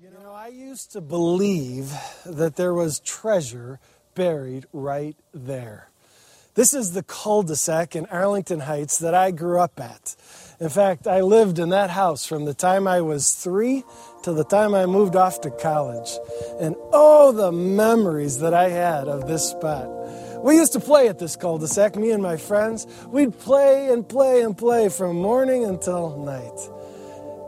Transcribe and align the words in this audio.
You 0.00 0.10
know, 0.10 0.32
I 0.32 0.46
used 0.46 0.92
to 0.92 1.00
believe 1.00 1.92
that 2.24 2.54
there 2.54 2.72
was 2.72 3.00
treasure 3.00 3.80
buried 4.14 4.64
right 4.72 5.16
there. 5.34 5.88
This 6.54 6.72
is 6.72 6.92
the 6.92 7.02
cul 7.02 7.42
de 7.42 7.56
sac 7.56 7.96
in 7.96 8.06
Arlington 8.06 8.60
Heights 8.60 9.00
that 9.00 9.12
I 9.12 9.32
grew 9.32 9.58
up 9.58 9.80
at. 9.80 10.14
In 10.60 10.68
fact, 10.68 11.08
I 11.08 11.22
lived 11.22 11.58
in 11.58 11.70
that 11.70 11.90
house 11.90 12.24
from 12.24 12.44
the 12.44 12.54
time 12.54 12.86
I 12.86 13.00
was 13.00 13.32
three 13.32 13.82
to 14.22 14.32
the 14.32 14.44
time 14.44 14.72
I 14.72 14.86
moved 14.86 15.16
off 15.16 15.40
to 15.40 15.50
college. 15.50 16.12
And 16.60 16.76
oh, 16.92 17.32
the 17.32 17.50
memories 17.50 18.38
that 18.38 18.54
I 18.54 18.68
had 18.68 19.08
of 19.08 19.26
this 19.26 19.50
spot. 19.50 19.88
We 20.44 20.58
used 20.58 20.74
to 20.74 20.80
play 20.80 21.08
at 21.08 21.18
this 21.18 21.34
cul 21.34 21.58
de 21.58 21.66
sac, 21.66 21.96
me 21.96 22.12
and 22.12 22.22
my 22.22 22.36
friends. 22.36 22.86
We'd 23.08 23.36
play 23.36 23.92
and 23.92 24.08
play 24.08 24.42
and 24.42 24.56
play 24.56 24.90
from 24.90 25.16
morning 25.16 25.64
until 25.64 26.16
night. 26.18 26.77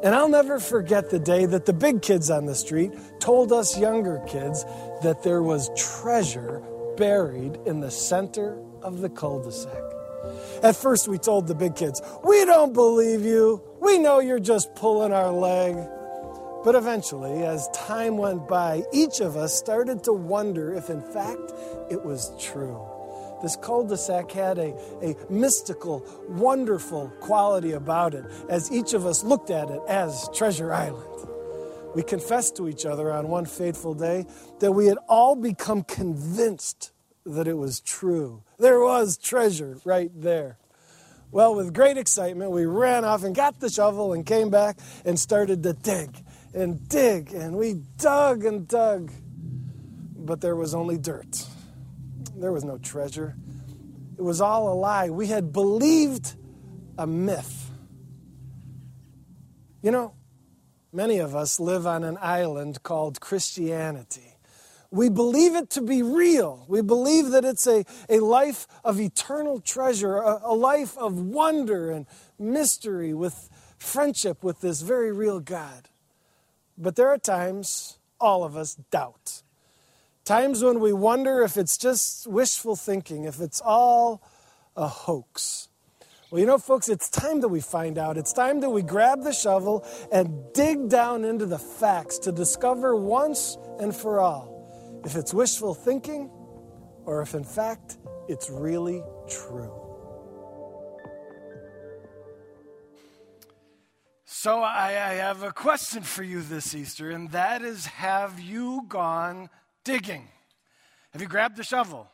And 0.03 0.15
I'll 0.15 0.29
never 0.29 0.59
forget 0.59 1.11
the 1.11 1.19
day 1.19 1.45
that 1.47 1.67
the 1.67 1.75
big 1.75 2.01
kids 2.01 2.31
on 2.31 2.47
the 2.47 2.55
street 2.55 2.93
told 3.19 3.53
us 3.53 3.79
younger 3.79 4.23
kids 4.27 4.65
that 5.03 5.23
there 5.23 5.43
was 5.43 5.71
treasure 5.77 6.63
buried 6.97 7.59
in 7.67 7.81
the 7.81 7.91
center 7.91 8.59
of 8.83 9.01
the 9.01 9.11
cul 9.11 9.43
de 9.43 9.53
sac. 9.53 9.83
At 10.63 10.77
first, 10.77 11.09
we 11.09 11.19
told 11.19 11.47
the 11.47 11.55
big 11.55 11.77
kids, 11.77 12.01
We 12.25 12.45
don't 12.45 12.73
believe 12.73 13.25
you. 13.25 13.63
We 13.81 13.99
know 13.99 14.21
you're 14.21 14.41
just 14.41 14.75
pulling 14.75 15.13
our 15.13 15.31
leg. 15.31 15.77
But 16.65 16.75
eventually, 16.75 17.43
as 17.43 17.69
time 17.69 18.19
went 18.19 18.47
by, 18.47 18.83
each 18.93 19.21
of 19.21 19.37
us 19.37 19.55
started 19.55 20.05
to 20.05 20.13
wonder 20.13 20.75
if, 20.75 20.91
in 20.91 21.01
fact, 21.01 21.53
it 21.91 22.05
was 22.05 22.33
true. 22.39 22.87
This 23.43 23.57
cul 23.57 23.85
de 23.85 23.97
sac 23.97 24.31
had 24.31 24.59
a, 24.59 24.75
a 25.03 25.17
mystical, 25.31 26.05
wonderful 26.29 27.09
quality 27.21 27.73
about 27.73 28.15
it 28.15 28.25
as 28.49 28.71
each 28.71 28.93
of 28.93 29.07
us 29.07 29.25
looked 29.25 29.51
at 29.51 29.71
it 29.71 29.81
as 29.89 30.29
Treasure 30.35 30.73
Island. 30.73 31.29
We 31.95 32.03
confessed 32.03 32.57
to 32.57 32.69
each 32.69 32.87
other 32.87 33.11
on 33.13 33.29
one 33.29 33.47
fateful 33.47 33.95
day 33.95 34.27
that 34.61 34.73
we 34.73 34.87
had 34.87 34.99
all 35.09 35.35
become 35.35 35.83
convinced 35.83 36.93
that 37.27 37.49
it 37.49 37.57
was 37.57 37.81
true. 37.81 38.43
There 38.59 38.81
was 38.81 39.17
treasure 39.17 39.79
right 39.85 40.11
there. 40.15 40.59
Well, 41.33 41.55
with 41.55 41.73
great 41.73 41.97
excitement, 41.97 42.51
we 42.51 42.67
ran 42.67 43.05
off 43.05 43.25
and 43.25 43.35
got 43.35 43.61
the 43.61 43.69
shovel 43.69 44.13
and 44.13 44.27
came 44.27 44.51
back 44.51 44.79
and 45.05 45.19
started 45.19 45.63
to 45.63 45.73
dig 45.73 46.25
and 46.55 46.89
dig. 46.89 47.33
And 47.33 47.57
we 47.57 47.75
dug 47.99 48.45
and 48.45 48.67
dug. 48.67 49.13
But 50.17 50.41
there 50.41 50.57
was 50.57 50.75
only 50.75 50.99
dirt. 50.99 51.47
There 52.41 52.53
was 52.53 52.65
no 52.65 52.79
treasure. 52.79 53.37
It 54.17 54.23
was 54.23 54.41
all 54.41 54.73
a 54.73 54.75
lie. 54.75 55.11
We 55.11 55.27
had 55.27 55.53
believed 55.53 56.35
a 56.97 57.07
myth. 57.07 57.71
You 59.83 59.91
know, 59.91 60.15
many 60.91 61.19
of 61.19 61.37
us 61.37 61.61
live 61.61 61.87
on 61.87 62.03
an 62.03 62.17
island 62.21 62.83
called 62.83 63.21
Christianity. 63.21 64.37
We 64.91 65.11
believe 65.11 65.55
it 65.55 65.69
to 65.71 65.83
be 65.83 66.03
real. 66.03 66.65
We 66.67 66.81
believe 66.81 67.31
that 67.31 67.45
it's 67.45 67.67
a, 67.67 67.85
a 68.09 68.21
life 68.21 68.67
of 68.85 68.99
eternal 68.99 69.61
treasure, 69.61 70.17
a, 70.17 70.41
a 70.45 70.55
life 70.55 70.97
of 70.97 71.19
wonder 71.21 71.91
and 71.91 72.07
mystery 72.39 73.13
with 73.13 73.51
friendship 73.79 74.43
with 74.43 74.63
this 74.63 74.81
very 74.81 75.13
real 75.13 75.41
God. 75.41 75.91
But 76.79 76.97
there 76.97 77.09
are 77.09 77.19
times 77.19 77.99
all 78.19 78.45
of 78.45 78.57
us 78.57 78.75
doubt. 78.75 79.43
Times 80.31 80.63
when 80.63 80.79
we 80.79 80.93
wonder 80.93 81.43
if 81.43 81.57
it's 81.57 81.77
just 81.77 82.29
wishful 82.29 82.77
thinking, 82.77 83.25
if 83.25 83.41
it's 83.41 83.61
all 83.61 84.23
a 84.77 84.87
hoax. 84.87 85.67
Well, 86.31 86.39
you 86.39 86.47
know, 86.47 86.57
folks, 86.57 86.89
it's 86.89 87.09
time 87.09 87.41
that 87.41 87.49
we 87.49 87.61
find 87.61 87.99
out. 87.99 88.17
It's 88.17 88.33
time 88.33 88.61
that 88.61 88.71
we 88.71 88.83
grab 88.83 89.25
the 89.25 89.33
shovel 89.33 89.85
and 90.13 90.31
dig 90.55 90.89
down 90.89 91.25
into 91.25 91.47
the 91.47 91.59
facts 91.59 92.17
to 92.19 92.31
discover 92.31 92.95
once 92.95 93.59
and 93.81 93.93
for 93.93 94.21
all 94.21 95.03
if 95.05 95.17
it's 95.17 95.35
wishful 95.35 95.75
thinking 95.75 96.31
or 97.07 97.23
if 97.23 97.35
in 97.35 97.43
fact 97.43 97.99
it's 98.29 98.49
really 98.49 99.03
true. 99.29 99.75
So, 104.27 104.61
I, 104.61 104.91
I, 104.91 105.15
have 105.15 105.43
a 105.43 105.53
question 105.53 106.03
for 106.03 106.23
you 106.23 106.41
this 106.41 106.73
Easter, 106.73 107.11
and 107.11 107.33
that 107.33 107.63
is 107.63 107.85
Have 107.87 108.39
you 108.39 108.85
gone 108.89 109.51
digging? 109.85 110.29
Have 111.13 111.23
you 111.23 111.29
grabbed 111.29 111.57
the 111.57 111.65
shovel? 111.65 112.09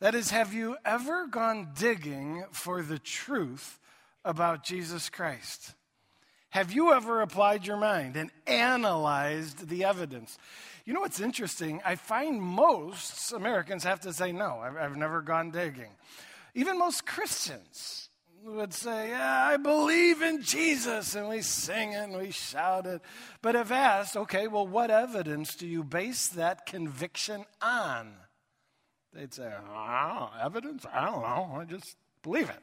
That 0.00 0.14
is, 0.14 0.30
have 0.30 0.52
you 0.52 0.76
ever 0.84 1.26
gone 1.26 1.68
digging 1.78 2.44
for 2.50 2.82
the 2.82 2.98
truth 2.98 3.78
about 4.24 4.64
Jesus 4.64 5.08
Christ? 5.08 5.74
Have 6.50 6.72
you 6.72 6.92
ever 6.92 7.20
applied 7.20 7.66
your 7.66 7.76
mind 7.76 8.16
and 8.16 8.30
analyzed 8.46 9.68
the 9.68 9.84
evidence? 9.84 10.38
You 10.84 10.92
know 10.92 11.00
what's 11.00 11.20
interesting? 11.20 11.80
I 11.84 11.94
find 11.94 12.42
most 12.42 13.32
Americans 13.32 13.84
have 13.84 14.00
to 14.00 14.12
say, 14.12 14.32
no, 14.32 14.58
I've, 14.58 14.76
I've 14.76 14.96
never 14.96 15.22
gone 15.22 15.50
digging. 15.50 15.90
Even 16.54 16.78
most 16.78 17.06
Christians 17.06 18.01
would 18.44 18.74
say, 18.74 19.10
yeah, 19.10 19.46
I 19.46 19.56
believe 19.56 20.22
in 20.22 20.42
Jesus, 20.42 21.14
and 21.14 21.28
we 21.28 21.42
sing 21.42 21.92
it 21.92 22.04
and 22.04 22.16
we 22.16 22.30
shout 22.30 22.86
it. 22.86 23.00
But 23.40 23.54
if 23.54 23.70
asked, 23.70 24.16
okay, 24.16 24.48
well, 24.48 24.66
what 24.66 24.90
evidence 24.90 25.54
do 25.54 25.66
you 25.66 25.84
base 25.84 26.28
that 26.28 26.66
conviction 26.66 27.44
on? 27.60 28.12
They'd 29.12 29.32
say, 29.32 29.52
oh, 29.74 30.30
evidence? 30.42 30.86
I 30.92 31.04
don't 31.04 31.22
know. 31.22 31.58
I 31.60 31.64
just 31.64 31.96
believe 32.22 32.48
it. 32.48 32.62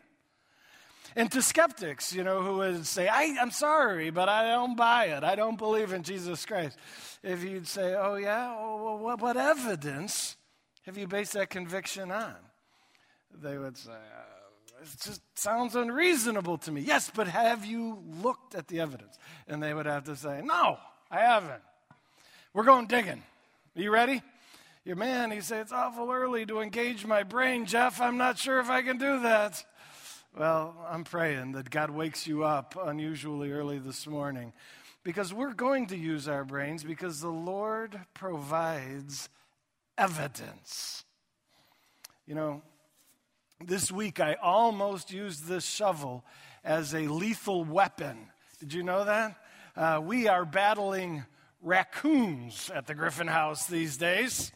And 1.15 1.31
to 1.31 1.41
skeptics, 1.41 2.13
you 2.13 2.23
know, 2.23 2.41
who 2.41 2.57
would 2.57 2.85
say, 2.85 3.07
I, 3.07 3.23
am 3.23 3.51
sorry, 3.51 4.09
but 4.09 4.29
I 4.29 4.49
don't 4.49 4.75
buy 4.75 5.05
it. 5.05 5.23
I 5.23 5.35
don't 5.35 5.57
believe 5.57 5.93
in 5.93 6.03
Jesus 6.03 6.45
Christ. 6.45 6.77
If 7.23 7.43
you'd 7.43 7.67
say, 7.67 7.95
oh, 7.95 8.15
yeah, 8.15 8.55
well, 8.55 8.97
what, 8.97 9.21
what 9.21 9.37
evidence 9.37 10.37
have 10.85 10.97
you 10.97 11.07
based 11.07 11.33
that 11.33 11.49
conviction 11.49 12.11
on? 12.11 12.35
They 13.41 13.57
would 13.57 13.77
say, 13.77 13.91
uh, 13.91 14.38
it 14.81 14.89
just 15.03 15.21
sounds 15.37 15.75
unreasonable 15.75 16.57
to 16.59 16.71
me. 16.71 16.81
Yes, 16.81 17.11
but 17.13 17.27
have 17.27 17.65
you 17.65 18.03
looked 18.21 18.55
at 18.55 18.67
the 18.67 18.79
evidence? 18.79 19.17
And 19.47 19.61
they 19.61 19.73
would 19.73 19.85
have 19.85 20.05
to 20.05 20.15
say, 20.15 20.41
no, 20.43 20.77
I 21.11 21.19
haven't. 21.19 21.61
We're 22.53 22.63
going 22.63 22.87
digging. 22.87 23.23
Are 23.75 23.81
you 23.81 23.91
ready? 23.91 24.21
Your 24.85 24.95
man, 24.95 25.31
he 25.31 25.41
say, 25.41 25.59
it's 25.59 25.71
awful 25.71 26.09
early 26.11 26.45
to 26.45 26.61
engage 26.61 27.05
my 27.05 27.23
brain, 27.23 27.65
Jeff. 27.65 28.01
I'm 28.01 28.17
not 28.17 28.37
sure 28.37 28.59
if 28.59 28.69
I 28.69 28.81
can 28.81 28.97
do 28.97 29.21
that. 29.21 29.63
Well, 30.37 30.75
I'm 30.87 31.03
praying 31.03 31.53
that 31.53 31.69
God 31.69 31.89
wakes 31.89 32.25
you 32.25 32.43
up 32.43 32.77
unusually 32.81 33.51
early 33.51 33.79
this 33.79 34.07
morning 34.07 34.53
because 35.03 35.33
we're 35.33 35.53
going 35.53 35.87
to 35.87 35.97
use 35.97 36.27
our 36.27 36.43
brains 36.43 36.83
because 36.83 37.19
the 37.19 37.29
Lord 37.29 37.99
provides 38.13 39.29
evidence. 39.97 41.03
You 42.25 42.35
know, 42.35 42.61
this 43.65 43.91
week 43.91 44.21
I 44.21 44.35
almost 44.35 45.11
used 45.11 45.45
this 45.45 45.65
shovel 45.65 46.23
as 46.63 46.93
a 46.93 47.07
lethal 47.07 47.65
weapon. 47.65 48.17
Did 48.59 48.73
you 48.73 48.83
know 48.83 49.03
that? 49.03 49.35
Uh, 49.75 49.99
we 50.01 50.29
are 50.29 50.45
battling 50.45 51.25
raccoons 51.61 52.71
at 52.73 52.87
the 52.87 52.95
Griffin 52.95 53.27
House 53.27 53.67
these 53.67 53.97
days. 53.97 54.53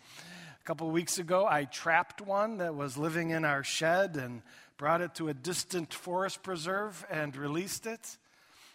A 0.61 0.63
couple 0.65 0.87
of 0.87 0.93
weeks 0.93 1.17
ago, 1.17 1.45
I 1.45 1.65
trapped 1.65 2.21
one 2.21 2.59
that 2.59 2.75
was 2.75 2.97
living 2.97 3.31
in 3.31 3.43
our 3.43 3.61
shed 3.61 4.15
and 4.15 4.41
brought 4.77 5.01
it 5.01 5.15
to 5.15 5.27
a 5.27 5.33
distant 5.33 5.93
forest 5.93 6.41
preserve 6.41 7.05
and 7.09 7.35
released 7.35 7.85
it. 7.85 8.17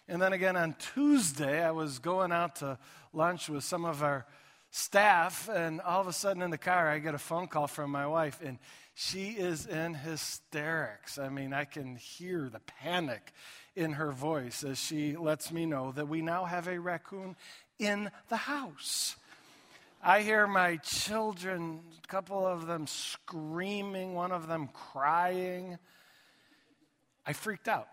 And 0.07 0.21
then 0.21 0.33
again 0.33 0.55
on 0.55 0.75
Tuesday, 0.93 1.63
I 1.63 1.71
was 1.71 1.97
going 1.97 2.31
out 2.31 2.57
to 2.57 2.77
lunch 3.13 3.49
with 3.49 3.63
some 3.63 3.83
of 3.83 4.03
our 4.03 4.27
staff, 4.71 5.49
and 5.49 5.81
all 5.81 6.01
of 6.01 6.07
a 6.07 6.13
sudden 6.13 6.43
in 6.43 6.51
the 6.51 6.57
car, 6.57 6.87
I 6.87 6.99
get 6.99 7.15
a 7.15 7.19
phone 7.19 7.47
call 7.47 7.65
from 7.65 7.89
my 7.89 8.05
wife, 8.05 8.39
and 8.43 8.59
she 9.01 9.29
is 9.29 9.65
in 9.65 9.93
hysterics. 9.93 11.17
I 11.17 11.29
mean, 11.29 11.53
I 11.53 11.63
can 11.63 11.95
hear 11.95 12.49
the 12.51 12.59
panic 12.59 13.31
in 13.73 13.93
her 13.93 14.11
voice 14.11 14.61
as 14.65 14.77
she 14.77 15.15
lets 15.15 15.53
me 15.53 15.65
know 15.65 15.93
that 15.93 16.09
we 16.09 16.21
now 16.21 16.43
have 16.43 16.67
a 16.67 16.77
raccoon 16.81 17.37
in 17.79 18.11
the 18.27 18.35
house. 18.35 19.15
I 20.03 20.19
hear 20.19 20.47
my 20.47 20.77
children, 20.83 21.79
a 22.03 22.07
couple 22.07 22.45
of 22.45 22.67
them 22.67 22.87
screaming, 22.87 24.15
one 24.15 24.33
of 24.33 24.49
them 24.49 24.67
crying. 24.73 25.77
I 27.25 27.31
freaked 27.31 27.69
out. 27.69 27.87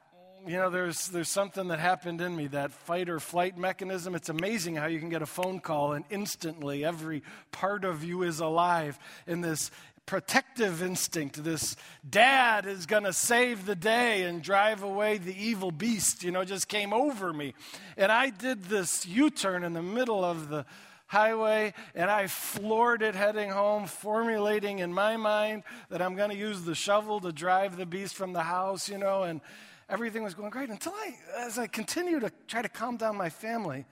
You 0.45 0.57
know, 0.57 0.71
there's, 0.71 1.09
there's 1.09 1.29
something 1.29 1.69
that 1.69 1.79
happened 1.79 2.21
in 2.21 2.35
me, 2.35 2.49
that 2.49 2.73
fight 2.73 3.09
or 3.09 3.21
flight 3.21 3.57
mechanism. 3.57 4.17
It's 4.17 4.29
amazing 4.29 4.75
how 4.75 4.87
you 4.87 4.99
can 4.99 5.09
get 5.09 5.23
a 5.23 5.27
phone 5.27 5.61
call 5.61 5.93
and 5.93 6.05
instantly 6.11 6.85
every 6.85 7.23
part 7.53 7.85
of 7.85 8.03
you 8.03 8.25
is 8.25 8.41
alive 8.41 8.99
in 9.27 9.41
this 9.41 9.71
protective 10.07 10.83
instinct. 10.83 11.43
This 11.43 11.77
dad 12.09 12.65
is 12.65 12.87
going 12.87 13.03
to 13.03 13.13
save 13.13 13.67
the 13.67 13.75
day 13.75 14.23
and 14.23 14.41
drive 14.41 14.83
away 14.83 15.19
the 15.19 15.37
evil 15.37 15.73
beast, 15.73 16.23
you 16.23 16.31
know, 16.31 16.45
just 16.45 16.69
came 16.69 16.93
over 16.93 17.33
me. 17.33 17.55
And 17.97 18.13
I 18.13 18.31
did 18.31 18.65
this 18.65 19.05
U 19.05 19.31
turn 19.31 19.65
in 19.65 19.73
the 19.73 19.83
middle 19.83 20.25
of 20.25 20.49
the 20.49 20.65
highway 21.09 21.75
and 21.95 22.11
I 22.11 22.29
floored 22.29 23.03
it 23.03 23.15
heading 23.15 23.51
home, 23.51 23.87
formulating 23.87 24.79
in 24.79 24.93
my 24.93 25.17
mind 25.17 25.65
that 25.91 26.01
I'm 26.01 26.15
going 26.15 26.31
to 26.31 26.37
use 26.37 26.63
the 26.63 26.75
shovel 26.75 27.21
to 27.21 27.33
drive 27.33 27.77
the 27.77 27.87
beast 27.87 28.15
from 28.15 28.33
the 28.33 28.43
house, 28.43 28.89
you 28.89 28.99
know, 28.99 29.25
and 29.25 29.41
everything 29.89 30.23
was 30.23 30.35
going 30.35 30.51
great 30.51 30.71
until 30.71 30.93
I, 30.93 31.17
as 31.39 31.59
I 31.59 31.67
continued 31.67 32.23
to 32.23 32.33
try 32.47 32.63
to 32.63 32.69
calm 32.69 32.97
down 32.97 33.17
my 33.17 33.31
family, 33.31 33.87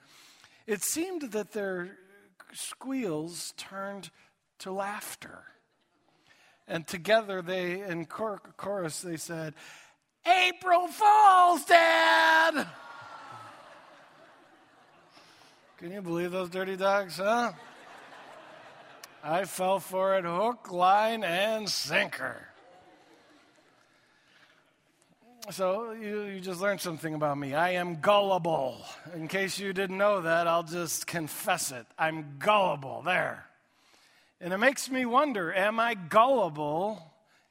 it 0.65 0.81
seemed 0.81 1.31
that 1.33 1.51
their 1.51 1.97
squeals 2.53 3.53
turned 3.57 4.09
to 4.59 4.71
laughter. 4.71 5.43
And 6.67 6.85
together 6.87 7.41
they, 7.41 7.81
in 7.81 8.05
chorus, 8.05 9.01
they 9.01 9.17
said, 9.17 9.53
April 10.25 10.87
Fool's, 10.87 11.65
Dad! 11.65 12.67
Can 15.77 15.91
you 15.91 16.01
believe 16.01 16.31
those 16.31 16.49
dirty 16.49 16.75
dogs, 16.75 17.17
huh? 17.17 17.51
I 19.23 19.45
fell 19.45 19.79
for 19.79 20.17
it 20.17 20.23
hook, 20.23 20.71
line, 20.71 21.23
and 21.23 21.69
sinker. 21.69 22.47
So 25.51 25.91
you, 25.91 26.23
you 26.23 26.39
just 26.39 26.59
learned 26.59 26.81
something 26.81 27.13
about 27.13 27.37
me. 27.37 27.53
I 27.53 27.71
am 27.71 28.01
gullible. 28.01 28.83
In 29.15 29.27
case 29.27 29.59
you 29.59 29.73
didn't 29.73 29.97
know 29.97 30.21
that, 30.21 30.47
I'll 30.47 30.63
just 30.63 31.05
confess 31.05 31.71
it. 31.71 31.85
I'm 31.99 32.37
gullible. 32.39 33.03
There. 33.03 33.45
And 34.41 34.53
it 34.53 34.57
makes 34.57 34.89
me 34.89 35.05
wonder 35.05 35.53
am 35.53 35.79
I 35.79 35.93
gullible 35.93 37.01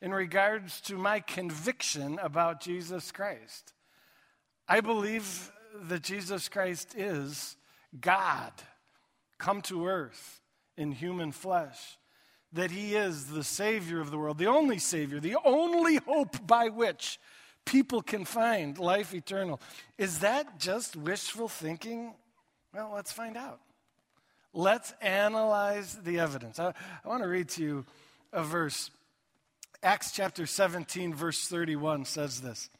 in 0.00 0.12
regards 0.12 0.80
to 0.82 0.96
my 0.96 1.20
conviction 1.20 2.18
about 2.22 2.60
Jesus 2.60 3.10
Christ? 3.10 3.72
I 4.68 4.80
believe 4.80 5.50
that 5.74 6.02
Jesus 6.02 6.48
Christ 6.48 6.94
is 6.96 7.56
God 8.00 8.52
come 9.38 9.62
to 9.62 9.86
earth 9.86 10.40
in 10.76 10.92
human 10.92 11.32
flesh, 11.32 11.98
that 12.52 12.70
he 12.70 12.94
is 12.94 13.26
the 13.26 13.44
Savior 13.44 14.00
of 14.00 14.10
the 14.10 14.18
world, 14.18 14.38
the 14.38 14.46
only 14.46 14.78
Savior, 14.78 15.20
the 15.20 15.36
only 15.44 15.96
hope 15.96 16.46
by 16.46 16.68
which 16.68 17.18
people 17.64 18.02
can 18.02 18.24
find 18.24 18.78
life 18.78 19.14
eternal. 19.14 19.60
Is 19.98 20.20
that 20.20 20.58
just 20.58 20.96
wishful 20.96 21.48
thinking? 21.48 22.14
Well, 22.72 22.92
let's 22.94 23.12
find 23.12 23.36
out. 23.36 23.60
Let's 24.54 24.94
analyze 25.00 25.98
the 26.04 26.20
evidence. 26.20 26.60
I, 26.60 26.72
I 27.04 27.08
want 27.08 27.24
to 27.24 27.28
read 27.28 27.48
to 27.50 27.62
you 27.62 27.86
a 28.32 28.44
verse. 28.44 28.90
Acts 29.82 30.12
chapter 30.12 30.46
17, 30.46 31.12
verse 31.12 31.46
31 31.48 32.04
says 32.04 32.40
this 32.40 32.70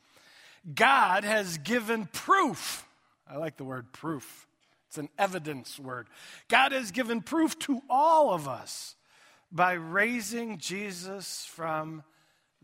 God 0.73 1.25
has 1.25 1.59
given 1.59 2.07
proof. 2.07 2.87
I 3.29 3.39
like 3.39 3.57
the 3.57 3.65
word 3.65 3.93
proof, 3.93 4.47
it's 4.89 4.99
an 4.99 5.09
evidence 5.19 5.79
word. 5.79 6.07
God 6.49 6.71
has 6.71 6.93
given 6.93 7.21
proof 7.21 7.59
to 7.61 7.83
all 7.91 8.33
of 8.33 8.47
us 8.47 8.95
by 9.51 9.73
raising 9.73 10.59
Jesus 10.59 11.45
from 11.47 12.05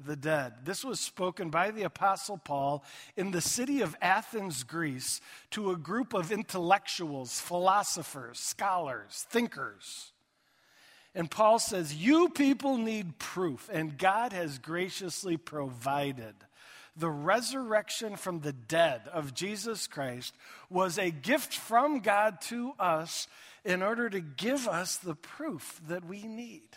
the 0.06 0.17
dead. 0.17 0.52
This 0.64 0.85
was 0.85 1.00
spoken 1.00 1.50
by 1.50 1.70
the 1.70 1.82
Apostle 1.82 2.38
Paul 2.38 2.85
in 3.17 3.31
the 3.31 3.41
city 3.41 3.81
of 3.81 3.97
Athens, 4.00 4.62
Greece, 4.62 5.20
to 5.50 5.70
a 5.70 5.76
group 5.76 6.14
of 6.14 6.32
intellectuals, 6.32 7.41
philosophers, 7.41 8.38
scholars, 8.38 9.26
thinkers. 9.31 10.12
And 11.14 11.31
Paul 11.31 11.58
says, 11.58 11.94
You 11.94 12.29
people 12.29 12.76
need 12.76 13.19
proof, 13.19 13.69
and 13.73 13.99
God 13.99 14.32
has 14.32 14.58
graciously 14.58 15.37
provided. 15.37 16.35
The 16.97 17.11
resurrection 17.11 18.17
from 18.17 18.41
the 18.41 18.52
dead 18.52 19.02
of 19.12 19.35
Jesus 19.35 19.87
Christ 19.87 20.35
was 20.69 20.99
a 20.99 21.11
gift 21.11 21.55
from 21.55 22.00
God 22.00 22.41
to 22.43 22.73
us 22.79 23.29
in 23.64 23.82
order 23.82 24.11
to 24.11 24.20
give 24.20 24.67
us 24.69 24.97
the 24.97 25.14
proof 25.14 25.81
that 25.88 26.05
we 26.05 26.25
need 26.25 26.69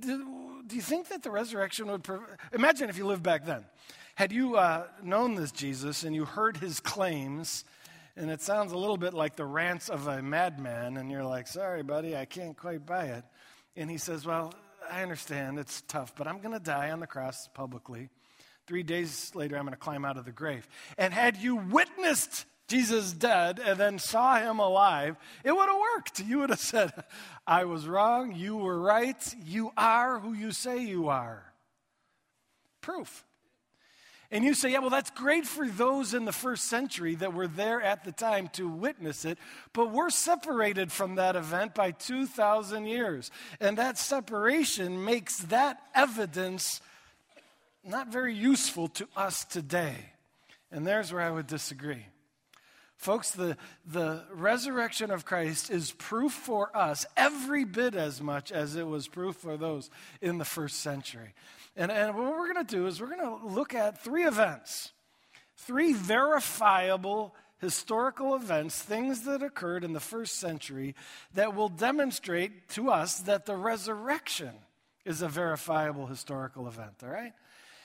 do, 0.00 0.62
do 0.66 0.76
you 0.76 0.82
think 0.82 1.08
that 1.08 1.22
the 1.22 1.30
resurrection 1.30 1.86
would. 1.88 2.06
Imagine 2.52 2.90
if 2.90 2.98
you 2.98 3.06
lived 3.06 3.22
back 3.22 3.44
then. 3.44 3.64
Had 4.14 4.32
you 4.32 4.56
uh, 4.56 4.86
known 5.02 5.34
this 5.34 5.52
Jesus 5.52 6.04
and 6.04 6.14
you 6.14 6.24
heard 6.24 6.56
his 6.56 6.80
claims, 6.80 7.64
and 8.16 8.30
it 8.30 8.42
sounds 8.42 8.72
a 8.72 8.76
little 8.76 8.96
bit 8.96 9.14
like 9.14 9.36
the 9.36 9.46
rants 9.46 9.88
of 9.88 10.06
a 10.06 10.20
madman, 10.20 10.96
and 10.96 11.10
you're 11.10 11.24
like, 11.24 11.46
sorry, 11.46 11.82
buddy, 11.82 12.16
I 12.16 12.24
can't 12.24 12.56
quite 12.56 12.84
buy 12.84 13.06
it. 13.06 13.24
And 13.76 13.90
he 13.90 13.96
says, 13.96 14.26
well, 14.26 14.52
I 14.90 15.02
understand, 15.02 15.58
it's 15.58 15.82
tough, 15.82 16.14
but 16.16 16.26
I'm 16.26 16.40
going 16.40 16.52
to 16.52 16.62
die 16.62 16.90
on 16.90 17.00
the 17.00 17.06
cross 17.06 17.48
publicly. 17.54 18.08
Three 18.66 18.82
days 18.82 19.32
later, 19.34 19.56
I'm 19.56 19.62
going 19.62 19.72
to 19.72 19.78
climb 19.78 20.04
out 20.04 20.16
of 20.16 20.24
the 20.24 20.32
grave. 20.32 20.68
And 20.98 21.14
had 21.14 21.36
you 21.36 21.56
witnessed 21.56 22.44
Jesus 22.70 23.12
dead 23.12 23.58
and 23.58 23.78
then 23.78 23.98
saw 23.98 24.38
him 24.38 24.60
alive, 24.60 25.16
it 25.42 25.50
would 25.50 25.68
have 25.68 25.80
worked. 25.96 26.20
You 26.20 26.38
would 26.38 26.50
have 26.50 26.60
said, 26.60 26.92
I 27.44 27.64
was 27.64 27.88
wrong, 27.88 28.32
you 28.32 28.56
were 28.56 28.80
right, 28.80 29.34
you 29.44 29.72
are 29.76 30.20
who 30.20 30.32
you 30.32 30.52
say 30.52 30.84
you 30.84 31.08
are. 31.08 31.42
Proof. 32.80 33.24
And 34.30 34.44
you 34.44 34.54
say, 34.54 34.70
yeah, 34.70 34.78
well, 34.78 34.90
that's 34.90 35.10
great 35.10 35.44
for 35.44 35.66
those 35.66 36.14
in 36.14 36.24
the 36.24 36.32
first 36.32 36.66
century 36.66 37.16
that 37.16 37.34
were 37.34 37.48
there 37.48 37.82
at 37.82 38.04
the 38.04 38.12
time 38.12 38.46
to 38.52 38.68
witness 38.68 39.24
it, 39.24 39.38
but 39.72 39.90
we're 39.90 40.10
separated 40.10 40.92
from 40.92 41.16
that 41.16 41.34
event 41.34 41.74
by 41.74 41.90
2,000 41.90 42.86
years. 42.86 43.32
And 43.58 43.78
that 43.78 43.98
separation 43.98 45.04
makes 45.04 45.38
that 45.38 45.80
evidence 45.92 46.80
not 47.84 48.12
very 48.12 48.34
useful 48.34 48.86
to 48.86 49.08
us 49.16 49.44
today. 49.44 49.96
And 50.70 50.86
there's 50.86 51.12
where 51.12 51.22
I 51.22 51.32
would 51.32 51.48
disagree. 51.48 52.06
Folks, 53.00 53.30
the, 53.30 53.56
the 53.86 54.24
resurrection 54.30 55.10
of 55.10 55.24
Christ 55.24 55.70
is 55.70 55.90
proof 55.92 56.32
for 56.32 56.70
us 56.76 57.06
every 57.16 57.64
bit 57.64 57.94
as 57.94 58.20
much 58.20 58.52
as 58.52 58.76
it 58.76 58.86
was 58.86 59.08
proof 59.08 59.36
for 59.36 59.56
those 59.56 59.88
in 60.20 60.36
the 60.36 60.44
first 60.44 60.80
century. 60.80 61.32
And, 61.74 61.90
and 61.90 62.14
what 62.14 62.26
we're 62.26 62.52
going 62.52 62.66
to 62.66 62.76
do 62.76 62.86
is 62.86 63.00
we're 63.00 63.16
going 63.16 63.20
to 63.20 63.46
look 63.46 63.72
at 63.72 64.04
three 64.04 64.24
events, 64.24 64.92
three 65.56 65.94
verifiable 65.94 67.34
historical 67.58 68.34
events, 68.34 68.82
things 68.82 69.22
that 69.22 69.42
occurred 69.42 69.82
in 69.82 69.94
the 69.94 69.98
first 69.98 70.38
century 70.38 70.94
that 71.32 71.54
will 71.54 71.70
demonstrate 71.70 72.68
to 72.68 72.90
us 72.90 73.20
that 73.20 73.46
the 73.46 73.56
resurrection 73.56 74.52
is 75.06 75.22
a 75.22 75.28
verifiable 75.28 76.04
historical 76.04 76.68
event, 76.68 76.96
all 77.02 77.08
right? 77.08 77.32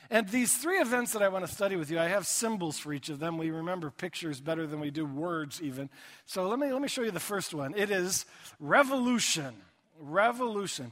And 0.10 0.30
these 0.30 0.56
three 0.56 0.78
events 0.78 1.14
that 1.14 1.22
I 1.22 1.30
want 1.30 1.46
to 1.46 1.52
study 1.52 1.76
with 1.76 1.90
you, 1.90 2.00
I 2.00 2.08
have 2.08 2.28
symbols 2.28 2.78
for 2.78 2.94
each 2.94 3.10
of 3.10 3.20
them. 3.20 3.38
We 3.38 3.50
remember 3.50 3.90
pictures 3.90 4.40
better 4.40 4.68
than 4.68 4.80
we 4.80 4.92
do 4.92 5.06
words, 5.06 5.62
even. 5.62 5.90
So 6.26 6.48
let 6.48 6.60
me, 6.60 6.72
let 6.72 6.82
me 6.82 6.88
show 6.88 7.02
you 7.02 7.12
the 7.12 7.20
first 7.20 7.54
one. 7.54 7.74
It 7.76 7.90
is 7.90 8.26
revolution. 8.60 9.54
Revolution. 10.00 10.92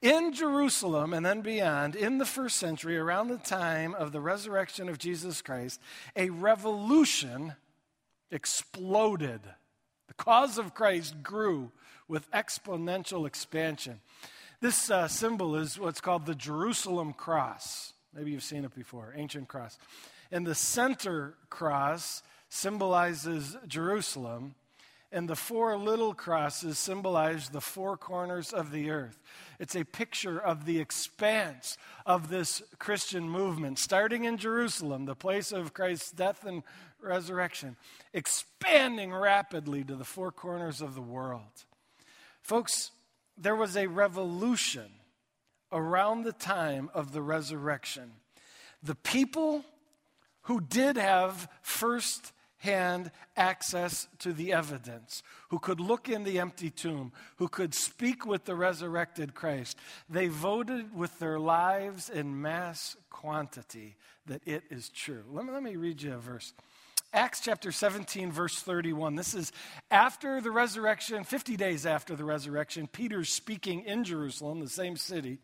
In 0.00 0.32
Jerusalem 0.32 1.12
and 1.12 1.26
then 1.26 1.40
beyond, 1.40 1.96
in 1.96 2.18
the 2.18 2.24
first 2.24 2.56
century, 2.56 2.96
around 2.96 3.28
the 3.28 3.38
time 3.38 3.94
of 3.94 4.12
the 4.12 4.20
resurrection 4.20 4.88
of 4.88 4.98
Jesus 4.98 5.42
Christ, 5.42 5.80
a 6.14 6.30
revolution 6.30 7.54
exploded. 8.30 9.40
The 10.06 10.14
cause 10.14 10.58
of 10.58 10.74
Christ 10.74 11.22
grew 11.22 11.72
with 12.06 12.30
exponential 12.30 13.26
expansion. 13.26 14.00
This 14.60 14.90
uh, 14.90 15.08
symbol 15.08 15.56
is 15.56 15.78
what's 15.78 16.00
called 16.00 16.26
the 16.26 16.34
Jerusalem 16.34 17.12
cross. 17.12 17.92
Maybe 18.18 18.32
you've 18.32 18.42
seen 18.42 18.64
it 18.64 18.74
before, 18.74 19.14
ancient 19.16 19.46
cross. 19.46 19.78
And 20.32 20.44
the 20.44 20.54
center 20.56 21.34
cross 21.50 22.24
symbolizes 22.48 23.56
Jerusalem, 23.68 24.56
and 25.12 25.28
the 25.28 25.36
four 25.36 25.76
little 25.76 26.14
crosses 26.14 26.80
symbolize 26.80 27.50
the 27.50 27.60
four 27.60 27.96
corners 27.96 28.52
of 28.52 28.72
the 28.72 28.90
earth. 28.90 29.22
It's 29.60 29.76
a 29.76 29.84
picture 29.84 30.36
of 30.36 30.64
the 30.64 30.80
expanse 30.80 31.78
of 32.04 32.28
this 32.28 32.60
Christian 32.80 33.28
movement, 33.28 33.78
starting 33.78 34.24
in 34.24 34.36
Jerusalem, 34.36 35.04
the 35.04 35.14
place 35.14 35.52
of 35.52 35.72
Christ's 35.72 36.10
death 36.10 36.44
and 36.44 36.64
resurrection, 37.00 37.76
expanding 38.12 39.12
rapidly 39.12 39.84
to 39.84 39.94
the 39.94 40.04
four 40.04 40.32
corners 40.32 40.80
of 40.80 40.96
the 40.96 41.00
world. 41.00 41.64
Folks, 42.42 42.90
there 43.36 43.54
was 43.54 43.76
a 43.76 43.86
revolution 43.86 44.90
around 45.72 46.22
the 46.22 46.32
time 46.32 46.90
of 46.94 47.12
the 47.12 47.22
resurrection. 47.22 48.12
The 48.82 48.94
people 48.94 49.64
who 50.42 50.60
did 50.60 50.96
have 50.96 51.48
first 51.62 52.32
hand 52.58 53.10
access 53.36 54.08
to 54.18 54.32
the 54.32 54.52
evidence, 54.52 55.22
who 55.50 55.58
could 55.58 55.78
look 55.80 56.08
in 56.08 56.24
the 56.24 56.38
empty 56.40 56.70
tomb, 56.70 57.12
who 57.36 57.48
could 57.48 57.72
speak 57.72 58.26
with 58.26 58.44
the 58.44 58.54
resurrected 58.54 59.34
Christ, 59.34 59.78
they 60.08 60.26
voted 60.26 60.94
with 60.94 61.18
their 61.18 61.38
lives 61.38 62.10
in 62.10 62.40
mass 62.40 62.96
quantity 63.10 63.96
that 64.26 64.42
it 64.46 64.64
is 64.70 64.88
true. 64.88 65.22
Let 65.32 65.46
me, 65.46 65.52
let 65.52 65.62
me 65.62 65.76
read 65.76 66.02
you 66.02 66.14
a 66.14 66.18
verse. 66.18 66.52
Acts 67.12 67.40
chapter 67.40 67.72
17, 67.72 68.30
verse 68.30 68.60
31. 68.60 69.16
This 69.16 69.34
is 69.34 69.52
after 69.90 70.40
the 70.40 70.50
resurrection, 70.50 71.24
50 71.24 71.56
days 71.56 71.86
after 71.86 72.14
the 72.14 72.24
resurrection. 72.24 72.86
Peter's 72.86 73.30
speaking 73.30 73.84
in 73.84 74.04
Jerusalem, 74.04 74.60
the 74.60 74.68
same 74.68 74.96
city 74.96 75.38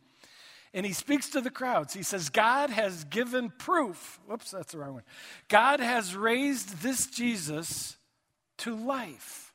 and 0.75 0.85
he 0.85 0.93
speaks 0.93 1.31
to 1.31 1.41
the 1.41 1.51
crowds. 1.51 1.95
He 1.95 2.03
says, 2.03 2.29
God 2.29 2.69
has 2.69 3.05
given 3.05 3.51
proof. 3.59 4.21
Whoops, 4.27 4.51
that's 4.51 4.73
the 4.73 4.79
wrong 4.79 4.95
one. 4.95 5.05
God 5.49 5.79
has 5.79 6.17
raised 6.17 6.83
this 6.83 7.07
Jesus 7.07 7.97
to 8.59 8.75
life. 8.75 9.55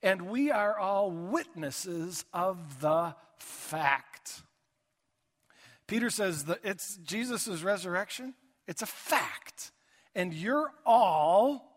And 0.00 0.30
we 0.30 0.52
are 0.52 0.78
all 0.78 1.10
witnesses 1.10 2.24
of 2.32 2.80
the 2.80 3.16
fact. 3.38 4.42
Peter 5.88 6.08
says 6.08 6.44
that 6.44 6.60
it's 6.62 6.96
Jesus' 6.98 7.62
resurrection, 7.62 8.34
it's 8.68 8.82
a 8.82 8.86
fact. 8.86 9.72
And 10.14 10.32
you're 10.32 10.70
all 10.86 11.67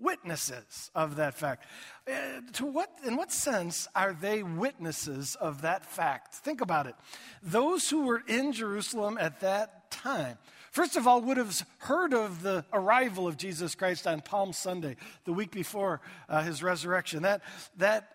witnesses 0.00 0.90
of 0.94 1.16
that 1.16 1.34
fact. 1.34 1.66
Uh, 2.06 2.40
to 2.52 2.66
what, 2.66 2.90
in 3.06 3.16
what 3.16 3.32
sense 3.32 3.88
are 3.94 4.12
they 4.12 4.42
witnesses 4.42 5.36
of 5.36 5.62
that 5.62 5.86
fact? 5.86 6.34
Think 6.34 6.60
about 6.60 6.86
it. 6.86 6.94
Those 7.42 7.88
who 7.88 8.04
were 8.06 8.22
in 8.26 8.52
Jerusalem 8.52 9.16
at 9.18 9.40
that 9.40 9.90
time, 9.90 10.36
first 10.70 10.96
of 10.96 11.06
all, 11.06 11.20
would 11.22 11.36
have 11.36 11.64
heard 11.78 12.12
of 12.12 12.42
the 12.42 12.64
arrival 12.72 13.26
of 13.26 13.36
Jesus 13.36 13.74
Christ 13.74 14.06
on 14.06 14.20
Palm 14.20 14.52
Sunday, 14.52 14.96
the 15.24 15.32
week 15.32 15.50
before 15.50 16.00
uh, 16.28 16.42
his 16.42 16.62
resurrection. 16.62 17.22
That, 17.22 17.42
that 17.78 18.13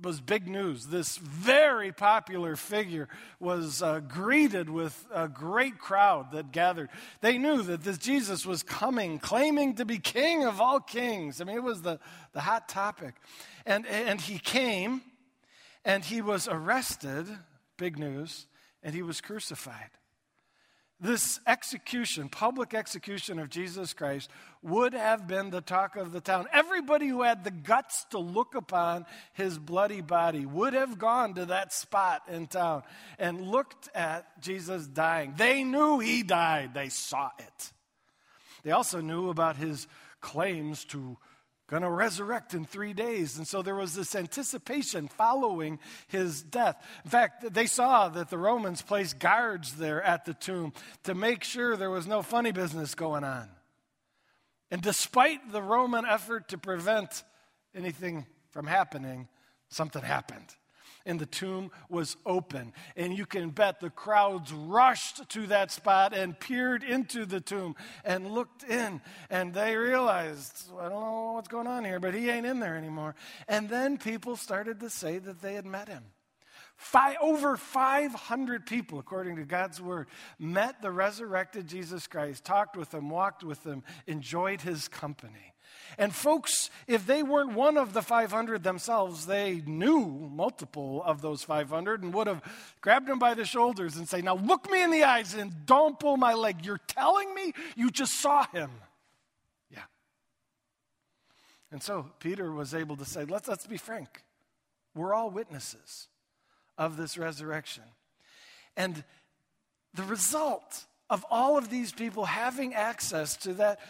was 0.00 0.20
big 0.20 0.48
news. 0.48 0.86
This 0.86 1.18
very 1.18 1.92
popular 1.92 2.56
figure 2.56 3.08
was 3.38 3.82
uh, 3.82 4.00
greeted 4.00 4.70
with 4.70 5.06
a 5.12 5.28
great 5.28 5.78
crowd 5.78 6.32
that 6.32 6.52
gathered. 6.52 6.88
They 7.20 7.38
knew 7.38 7.62
that 7.62 7.82
this 7.82 7.98
Jesus 7.98 8.46
was 8.46 8.62
coming, 8.62 9.18
claiming 9.18 9.74
to 9.74 9.84
be 9.84 9.98
king 9.98 10.44
of 10.44 10.60
all 10.60 10.80
kings. 10.80 11.40
I 11.40 11.44
mean, 11.44 11.56
it 11.56 11.62
was 11.62 11.82
the, 11.82 12.00
the 12.32 12.40
hot 12.40 12.68
topic. 12.68 13.14
And, 13.66 13.86
and 13.86 14.20
he 14.20 14.38
came 14.38 15.02
and 15.84 16.04
he 16.04 16.22
was 16.22 16.48
arrested, 16.48 17.26
big 17.76 17.98
news, 17.98 18.46
and 18.82 18.94
he 18.94 19.02
was 19.02 19.20
crucified 19.20 19.90
this 21.02 21.40
execution, 21.48 22.28
public 22.28 22.74
execution 22.74 23.40
of 23.40 23.50
Jesus 23.50 23.92
Christ, 23.92 24.30
would 24.62 24.94
have 24.94 25.26
been 25.26 25.50
the 25.50 25.60
talk 25.60 25.96
of 25.96 26.12
the 26.12 26.20
town. 26.20 26.46
Everybody 26.52 27.08
who 27.08 27.22
had 27.22 27.42
the 27.42 27.50
guts 27.50 28.06
to 28.10 28.18
look 28.18 28.54
upon 28.54 29.04
his 29.32 29.58
bloody 29.58 30.00
body 30.00 30.46
would 30.46 30.74
have 30.74 30.98
gone 30.98 31.34
to 31.34 31.46
that 31.46 31.72
spot 31.72 32.22
in 32.28 32.46
town 32.46 32.84
and 33.18 33.48
looked 33.48 33.88
at 33.94 34.40
Jesus 34.40 34.86
dying. 34.86 35.34
They 35.36 35.64
knew 35.64 35.98
he 35.98 36.22
died, 36.22 36.72
they 36.72 36.88
saw 36.88 37.30
it. 37.36 37.72
They 38.62 38.70
also 38.70 39.00
knew 39.00 39.28
about 39.28 39.56
his 39.56 39.88
claims 40.20 40.84
to 40.86 41.18
going 41.72 41.82
to 41.82 41.90
resurrect 41.90 42.52
in 42.52 42.66
three 42.66 42.92
days. 42.92 43.38
And 43.38 43.48
so 43.48 43.62
there 43.62 43.74
was 43.74 43.94
this 43.94 44.14
anticipation 44.14 45.08
following 45.08 45.78
his 46.06 46.42
death. 46.42 46.76
In 47.02 47.10
fact, 47.10 47.50
they 47.54 47.64
saw 47.64 48.10
that 48.10 48.28
the 48.28 48.36
Romans 48.36 48.82
placed 48.82 49.18
guards 49.18 49.72
there 49.76 50.02
at 50.02 50.26
the 50.26 50.34
tomb 50.34 50.74
to 51.04 51.14
make 51.14 51.42
sure 51.42 51.74
there 51.74 51.88
was 51.88 52.06
no 52.06 52.20
funny 52.20 52.52
business 52.52 52.94
going 52.94 53.24
on. 53.24 53.48
And 54.70 54.82
despite 54.82 55.50
the 55.50 55.62
Roman 55.62 56.04
effort 56.04 56.48
to 56.48 56.58
prevent 56.58 57.24
anything 57.74 58.26
from 58.50 58.66
happening, 58.66 59.28
something 59.70 60.02
happened 60.02 60.54
and 61.06 61.18
the 61.18 61.26
tomb 61.26 61.70
was 61.88 62.16
open. 62.26 62.72
And 62.96 63.16
you 63.16 63.26
can 63.26 63.50
bet 63.50 63.80
the 63.80 63.90
crowds 63.90 64.52
rushed 64.52 65.28
to 65.30 65.46
that 65.48 65.70
spot 65.70 66.14
and 66.14 66.38
peered 66.38 66.82
into 66.82 67.26
the 67.26 67.40
tomb 67.40 67.76
and 68.04 68.30
looked 68.30 68.64
in. 68.64 69.00
And 69.30 69.54
they 69.54 69.76
realized, 69.76 70.70
I 70.78 70.88
don't 70.88 71.00
know 71.00 71.32
what's 71.34 71.48
going 71.48 71.66
on 71.66 71.84
here, 71.84 72.00
but 72.00 72.14
he 72.14 72.28
ain't 72.30 72.46
in 72.46 72.60
there 72.60 72.76
anymore. 72.76 73.14
And 73.48 73.68
then 73.68 73.98
people 73.98 74.36
started 74.36 74.80
to 74.80 74.90
say 74.90 75.18
that 75.18 75.40
they 75.42 75.54
had 75.54 75.66
met 75.66 75.88
him. 75.88 76.04
Five, 76.76 77.16
over 77.20 77.56
500 77.56 78.66
people, 78.66 78.98
according 78.98 79.36
to 79.36 79.44
God's 79.44 79.80
word, 79.80 80.08
met 80.38 80.82
the 80.82 80.90
resurrected 80.90 81.68
Jesus 81.68 82.08
Christ, 82.08 82.44
talked 82.44 82.76
with 82.76 82.92
him, 82.92 83.08
walked 83.08 83.44
with 83.44 83.64
him, 83.64 83.84
enjoyed 84.06 84.62
his 84.62 84.88
company. 84.88 85.51
And 85.98 86.14
folks, 86.14 86.70
if 86.86 87.06
they 87.06 87.22
weren't 87.22 87.52
one 87.52 87.76
of 87.76 87.92
the 87.92 88.02
500 88.02 88.62
themselves, 88.62 89.26
they 89.26 89.62
knew 89.66 90.30
multiple 90.32 91.02
of 91.04 91.20
those 91.20 91.42
500 91.42 92.02
and 92.02 92.14
would 92.14 92.26
have 92.26 92.42
grabbed 92.80 93.08
them 93.08 93.18
by 93.18 93.34
the 93.34 93.44
shoulders 93.44 93.96
and 93.96 94.08
say, 94.08 94.22
Now 94.22 94.36
look 94.36 94.70
me 94.70 94.82
in 94.82 94.90
the 94.90 95.04
eyes 95.04 95.34
and 95.34 95.66
don't 95.66 95.98
pull 95.98 96.16
my 96.16 96.34
leg. 96.34 96.64
You're 96.64 96.80
telling 96.86 97.34
me 97.34 97.52
you 97.76 97.90
just 97.90 98.20
saw 98.20 98.46
him. 98.46 98.70
Yeah. 99.70 99.82
And 101.70 101.82
so 101.82 102.10
Peter 102.20 102.50
was 102.50 102.74
able 102.74 102.96
to 102.96 103.04
say, 103.04 103.24
Let's, 103.24 103.48
let's 103.48 103.66
be 103.66 103.76
frank. 103.76 104.22
We're 104.94 105.14
all 105.14 105.30
witnesses 105.30 106.08
of 106.78 106.96
this 106.96 107.16
resurrection. 107.16 107.84
And 108.76 109.04
the 109.94 110.02
result 110.04 110.86
of 111.10 111.24
all 111.30 111.58
of 111.58 111.68
these 111.68 111.92
people 111.92 112.24
having 112.24 112.74
access 112.74 113.36
to 113.36 113.54
that 113.54 113.80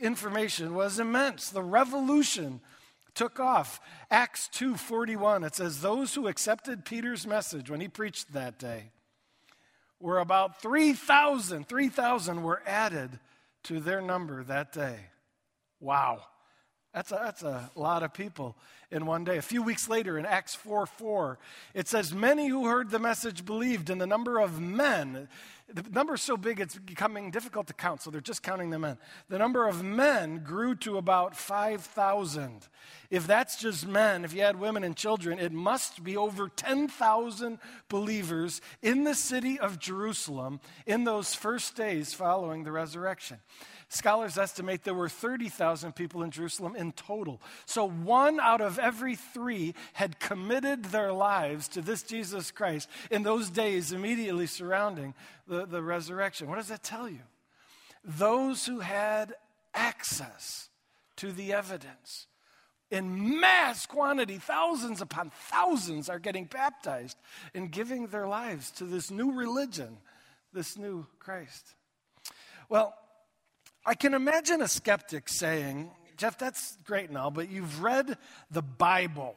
information 0.00 0.74
was 0.74 0.98
immense. 0.98 1.50
The 1.50 1.62
revolution 1.62 2.60
took 3.14 3.38
off. 3.40 3.80
Acts 4.10 4.48
2:41 4.48 5.44
it 5.44 5.54
says 5.54 5.80
those 5.80 6.14
who 6.14 6.28
accepted 6.28 6.84
Peter's 6.84 7.26
message 7.26 7.70
when 7.70 7.80
he 7.80 7.88
preached 7.88 8.32
that 8.32 8.58
day 8.58 8.92
were 10.00 10.18
about 10.18 10.62
3,000. 10.62 11.68
3,000 11.68 12.42
were 12.42 12.62
added 12.66 13.20
to 13.64 13.80
their 13.80 14.00
number 14.00 14.42
that 14.44 14.72
day. 14.72 15.10
Wow. 15.78 16.24
That's 16.92 17.12
a, 17.12 17.14
that's 17.14 17.42
a 17.42 17.70
lot 17.76 18.02
of 18.02 18.12
people 18.12 18.56
in 18.90 19.06
one 19.06 19.22
day. 19.22 19.36
A 19.36 19.42
few 19.42 19.62
weeks 19.62 19.88
later, 19.88 20.18
in 20.18 20.26
Acts 20.26 20.56
4 20.56 20.86
4, 20.86 21.38
it 21.72 21.86
says, 21.86 22.12
Many 22.12 22.48
who 22.48 22.66
heard 22.66 22.90
the 22.90 22.98
message 22.98 23.44
believed, 23.44 23.90
and 23.90 24.00
the 24.00 24.08
number 24.08 24.40
of 24.40 24.60
men, 24.60 25.28
the 25.72 25.84
number 25.88 26.14
is 26.14 26.22
so 26.22 26.36
big 26.36 26.58
it's 26.58 26.76
becoming 26.76 27.30
difficult 27.30 27.68
to 27.68 27.74
count, 27.74 28.02
so 28.02 28.10
they're 28.10 28.20
just 28.20 28.42
counting 28.42 28.70
the 28.70 28.78
men. 28.80 28.98
The 29.28 29.38
number 29.38 29.68
of 29.68 29.84
men 29.84 30.42
grew 30.44 30.74
to 30.76 30.98
about 30.98 31.36
5,000. 31.36 32.66
If 33.08 33.24
that's 33.24 33.56
just 33.60 33.86
men, 33.86 34.24
if 34.24 34.34
you 34.34 34.40
add 34.40 34.58
women 34.58 34.82
and 34.82 34.96
children, 34.96 35.38
it 35.38 35.52
must 35.52 36.02
be 36.02 36.16
over 36.16 36.48
10,000 36.48 37.58
believers 37.88 38.60
in 38.82 39.04
the 39.04 39.14
city 39.14 39.60
of 39.60 39.78
Jerusalem 39.78 40.58
in 40.86 41.04
those 41.04 41.36
first 41.36 41.76
days 41.76 42.14
following 42.14 42.64
the 42.64 42.72
resurrection. 42.72 43.38
Scholars 43.92 44.38
estimate 44.38 44.84
there 44.84 44.94
were 44.94 45.08
30,000 45.08 45.96
people 45.96 46.22
in 46.22 46.30
Jerusalem 46.30 46.76
in 46.76 46.92
total. 46.92 47.40
So 47.66 47.88
one 47.88 48.38
out 48.38 48.60
of 48.60 48.78
every 48.78 49.16
three 49.16 49.74
had 49.94 50.20
committed 50.20 50.84
their 50.86 51.12
lives 51.12 51.66
to 51.68 51.82
this 51.82 52.04
Jesus 52.04 52.52
Christ 52.52 52.88
in 53.10 53.24
those 53.24 53.50
days 53.50 53.90
immediately 53.90 54.46
surrounding 54.46 55.12
the, 55.48 55.66
the 55.66 55.82
resurrection. 55.82 56.48
What 56.48 56.58
does 56.58 56.68
that 56.68 56.84
tell 56.84 57.08
you? 57.08 57.18
Those 58.04 58.64
who 58.64 58.78
had 58.78 59.34
access 59.74 60.68
to 61.16 61.32
the 61.32 61.52
evidence 61.52 62.28
in 62.92 63.40
mass 63.40 63.86
quantity, 63.86 64.38
thousands 64.38 65.00
upon 65.00 65.30
thousands 65.30 66.08
are 66.08 66.20
getting 66.20 66.44
baptized 66.44 67.18
and 67.56 67.72
giving 67.72 68.06
their 68.06 68.28
lives 68.28 68.70
to 68.72 68.84
this 68.84 69.10
new 69.10 69.32
religion, 69.32 69.96
this 70.52 70.78
new 70.78 71.08
Christ. 71.18 71.74
Well, 72.68 72.94
I 73.84 73.94
can 73.94 74.14
imagine 74.14 74.60
a 74.60 74.68
skeptic 74.68 75.28
saying, 75.28 75.90
Jeff, 76.16 76.38
that's 76.38 76.76
great 76.84 77.08
and 77.08 77.16
all, 77.16 77.30
but 77.30 77.50
you've 77.50 77.82
read 77.82 78.18
the 78.50 78.62
Bible. 78.62 79.34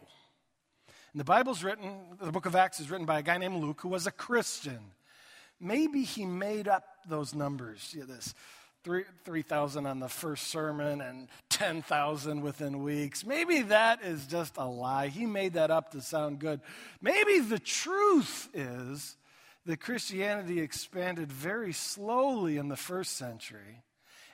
And 1.14 1.20
the 1.20 1.26
Bible's 1.26 1.64
written, 1.64 2.18
the 2.22 2.32
book 2.32 2.46
of 2.46 2.56
Acts 2.56 2.80
is 2.80 2.90
written 2.90 3.06
by 3.06 3.20
a 3.20 3.24
guy 3.24 3.38
named 3.38 3.62
Luke 3.62 3.80
who 3.82 3.90
was 3.90 4.06
a 4.06 4.12
Christian. 4.12 4.80
Maybe 5.60 6.04
he 6.04 6.26
made 6.26 6.68
up 6.68 6.84
those 7.08 7.34
numbers, 7.34 7.96
know, 7.96 8.06
this 8.06 8.34
3,000 8.84 9.84
3, 9.84 9.90
on 9.90 10.00
the 10.02 10.10
first 10.10 10.48
sermon 10.48 11.00
and 11.00 11.30
10,000 11.50 12.42
within 12.42 12.84
weeks. 12.84 13.26
Maybe 13.26 13.62
that 13.62 14.04
is 14.04 14.28
just 14.28 14.58
a 14.58 14.66
lie. 14.66 15.08
He 15.08 15.26
made 15.26 15.54
that 15.54 15.72
up 15.72 15.92
to 15.92 16.02
sound 16.02 16.40
good. 16.40 16.60
Maybe 17.02 17.40
the 17.40 17.60
truth 17.60 18.50
is 18.54 19.16
that 19.66 19.80
Christianity 19.80 20.60
expanded 20.60 21.32
very 21.32 21.72
slowly 21.72 22.58
in 22.58 22.68
the 22.68 22.76
first 22.76 23.16
century 23.16 23.84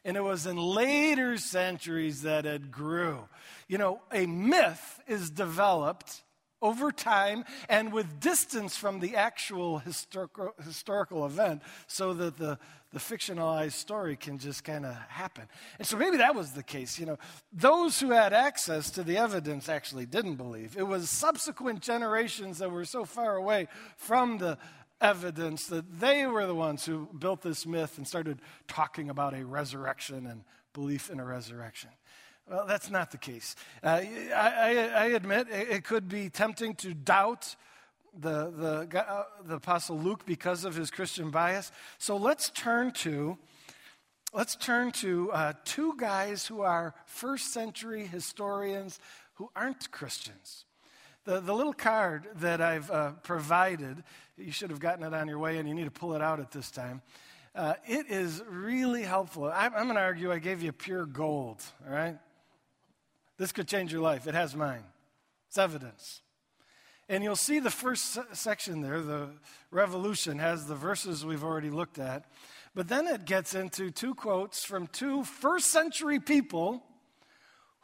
and 0.06 0.18
it 0.18 0.24
was 0.24 0.46
in 0.46 0.58
later 0.58 1.38
centuries 1.38 2.24
that 2.24 2.46
it 2.46 2.72
grew. 2.72 3.28
You 3.68 3.78
know, 3.78 4.02
a 4.12 4.26
myth 4.26 5.02
is 5.08 5.30
developed 5.30 6.24
over 6.62 6.92
time 6.92 7.46
and 7.70 7.94
with 7.94 8.20
distance 8.20 8.76
from 8.76 9.00
the 9.00 9.16
actual 9.16 9.80
historical, 9.80 10.54
historical 10.64 11.26
event 11.26 11.62
so 11.88 12.14
that 12.14 12.38
the, 12.38 12.58
the 12.92 13.00
fictionalized 13.00 13.74
story 13.74 14.16
can 14.16 14.38
just 14.38 14.64
kind 14.64 14.86
of 14.86 14.94
happen. 15.08 15.44
And 15.78 15.88
so 15.88 15.96
maybe 15.96 16.18
that 16.18 16.36
was 16.36 16.52
the 16.52 16.64
case. 16.64 17.00
You 17.00 17.06
know, 17.06 17.18
those 17.54 18.00
who 18.00 18.12
had 18.12 18.34
access 18.34 18.92
to 18.92 19.04
the 19.04 19.18
evidence 19.18 19.70
actually 19.70 20.06
didn't 20.06 20.36
believe. 20.36 20.76
It 20.78 20.88
was 20.88 21.10
subsequent 21.10 21.82
generations 21.82 22.58
that 22.58 22.72
were 22.72 22.86
so 22.86 23.06
far 23.06 23.36
away 23.36 23.68
from 23.96 24.38
the 24.40 24.58
evidence 25.02 25.68
that 25.68 26.00
they 26.00 26.26
were 26.26 26.46
the 26.46 26.56
ones 26.56 26.86
who 26.86 27.08
built 27.18 27.42
this 27.42 27.66
myth 27.66 27.98
and 27.98 28.08
started 28.08 28.40
talking 28.68 29.10
about 29.10 29.34
a 29.34 29.46
resurrection 29.46 30.26
and 30.26 30.44
belief 30.74 31.10
in 31.10 31.20
a 31.20 31.26
resurrection. 31.26 31.90
Well, 32.50 32.66
that's 32.66 32.90
not 32.90 33.12
the 33.12 33.18
case. 33.18 33.56
Uh, 33.84 34.02
I, 34.36 34.90
I, 34.96 35.06
admit 35.08 35.48
it 35.52 35.84
could 35.84 36.10
be 36.10 36.30
tempting 36.30 36.74
to 36.76 36.96
doubt 36.96 37.56
the, 38.18 38.50
the, 38.90 39.00
uh, 39.00 39.26
the 39.46 39.56
Apostle 39.56 40.00
Luke 40.00 40.26
because 40.26 40.66
of 40.66 40.76
his 40.76 40.90
Christian 40.90 41.30
bias. 41.30 41.72
So 42.00 42.18
let's 42.18 42.50
turn 42.50 42.92
to, 42.92 43.38
let's 44.34 44.56
turn 44.56 44.92
to 44.94 45.32
uh, 45.32 45.54
two 45.64 45.96
guys 45.98 46.48
who 46.48 46.62
are 46.62 46.96
first 47.06 47.54
century 47.54 48.08
historians 48.08 49.00
who 49.36 49.52
aren't 49.56 49.92
Christians. 49.92 50.66
The, 51.26 51.40
the 51.42 51.54
little 51.54 51.74
card 51.74 52.28
that 52.38 52.62
I've 52.62 52.90
uh, 52.90 53.12
provided, 53.24 54.04
you 54.38 54.52
should 54.52 54.70
have 54.70 54.80
gotten 54.80 55.04
it 55.04 55.14
on 55.14 55.28
your 55.28 55.40
way 55.40 55.58
and 55.58 55.68
you 55.68 55.76
need 55.76 55.86
to 55.86 55.92
pull 55.92 56.16
it 56.16 56.22
out 56.22 56.40
at 56.40 56.52
this 56.52 56.72
time. 56.72 57.02
Uh, 57.54 57.74
it 57.86 58.06
is 58.10 58.42
really 58.48 59.04
helpful. 59.04 59.46
I, 59.46 59.66
I'm 59.66 59.86
going 59.86 59.96
to 59.96 60.02
argue 60.02 60.32
I 60.32 60.40
gave 60.40 60.62
you 60.62 60.72
pure 60.72 61.06
gold, 61.06 61.62
all 61.86 61.94
right? 61.94 62.18
This 63.38 63.52
could 63.52 63.68
change 63.68 63.92
your 63.92 64.02
life. 64.02 64.28
It 64.28 64.36
has 64.36 64.56
mine. 64.56 64.84
It's 65.48 65.58
evidence. 65.58 66.22
And 67.08 67.24
you'll 67.24 67.36
see 67.36 67.60
the 67.60 67.72
first 67.72 68.18
section 68.34 68.82
there, 68.82 69.02
the 69.02 69.30
revolution, 69.72 70.38
has 70.38 70.68
the 70.68 70.76
verses 70.76 71.26
we've 71.26 71.44
already 71.44 71.72
looked 71.72 71.98
at. 71.98 72.26
But 72.76 72.88
then 72.88 73.08
it 73.08 73.26
gets 73.26 73.56
into 73.56 73.90
two 73.90 74.14
quotes 74.14 74.64
from 74.64 74.88
two 74.88 75.24
first 75.24 75.68
century 75.72 76.20
people 76.20 76.84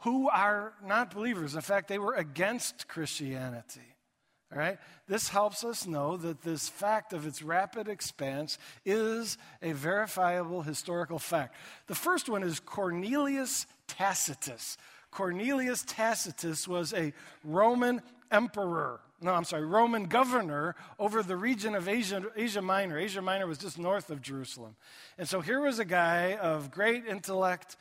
who 0.00 0.28
are 0.28 0.74
not 0.84 1.14
believers. 1.14 1.54
In 1.54 1.60
fact, 1.60 1.88
they 1.88 1.98
were 1.98 2.14
against 2.14 2.88
Christianity. 2.88 3.80
All 4.52 4.58
right? 4.58 4.78
This 5.08 5.28
helps 5.28 5.64
us 5.64 5.86
know 5.86 6.16
that 6.16 6.42
this 6.42 6.68
fact 6.68 7.12
of 7.12 7.26
its 7.26 7.42
rapid 7.42 7.88
expanse 7.88 8.58
is 8.84 9.38
a 9.62 9.72
verifiable 9.72 10.62
historical 10.62 11.18
fact. 11.18 11.56
The 11.88 11.94
first 11.94 12.28
one 12.28 12.42
is 12.42 12.60
Cornelius 12.60 13.66
Tacitus. 13.88 14.76
Cornelius 15.10 15.84
Tacitus 15.86 16.68
was 16.68 16.92
a 16.92 17.12
Roman 17.42 18.02
emperor 18.30 19.00
no, 19.20 19.32
I'm 19.32 19.44
sorry, 19.44 19.64
Roman 19.64 20.04
governor 20.04 20.76
over 20.98 21.22
the 21.22 21.36
region 21.36 21.74
of 21.74 21.88
Asia, 21.88 22.22
Asia 22.36 22.60
Minor. 22.60 22.98
Asia 22.98 23.22
Minor 23.22 23.46
was 23.46 23.56
just 23.56 23.78
north 23.78 24.10
of 24.10 24.20
Jerusalem. 24.20 24.76
And 25.16 25.26
so 25.26 25.40
here 25.40 25.60
was 25.60 25.78
a 25.78 25.86
guy 25.86 26.34
of 26.34 26.70
great 26.70 27.06
intellect, 27.06 27.76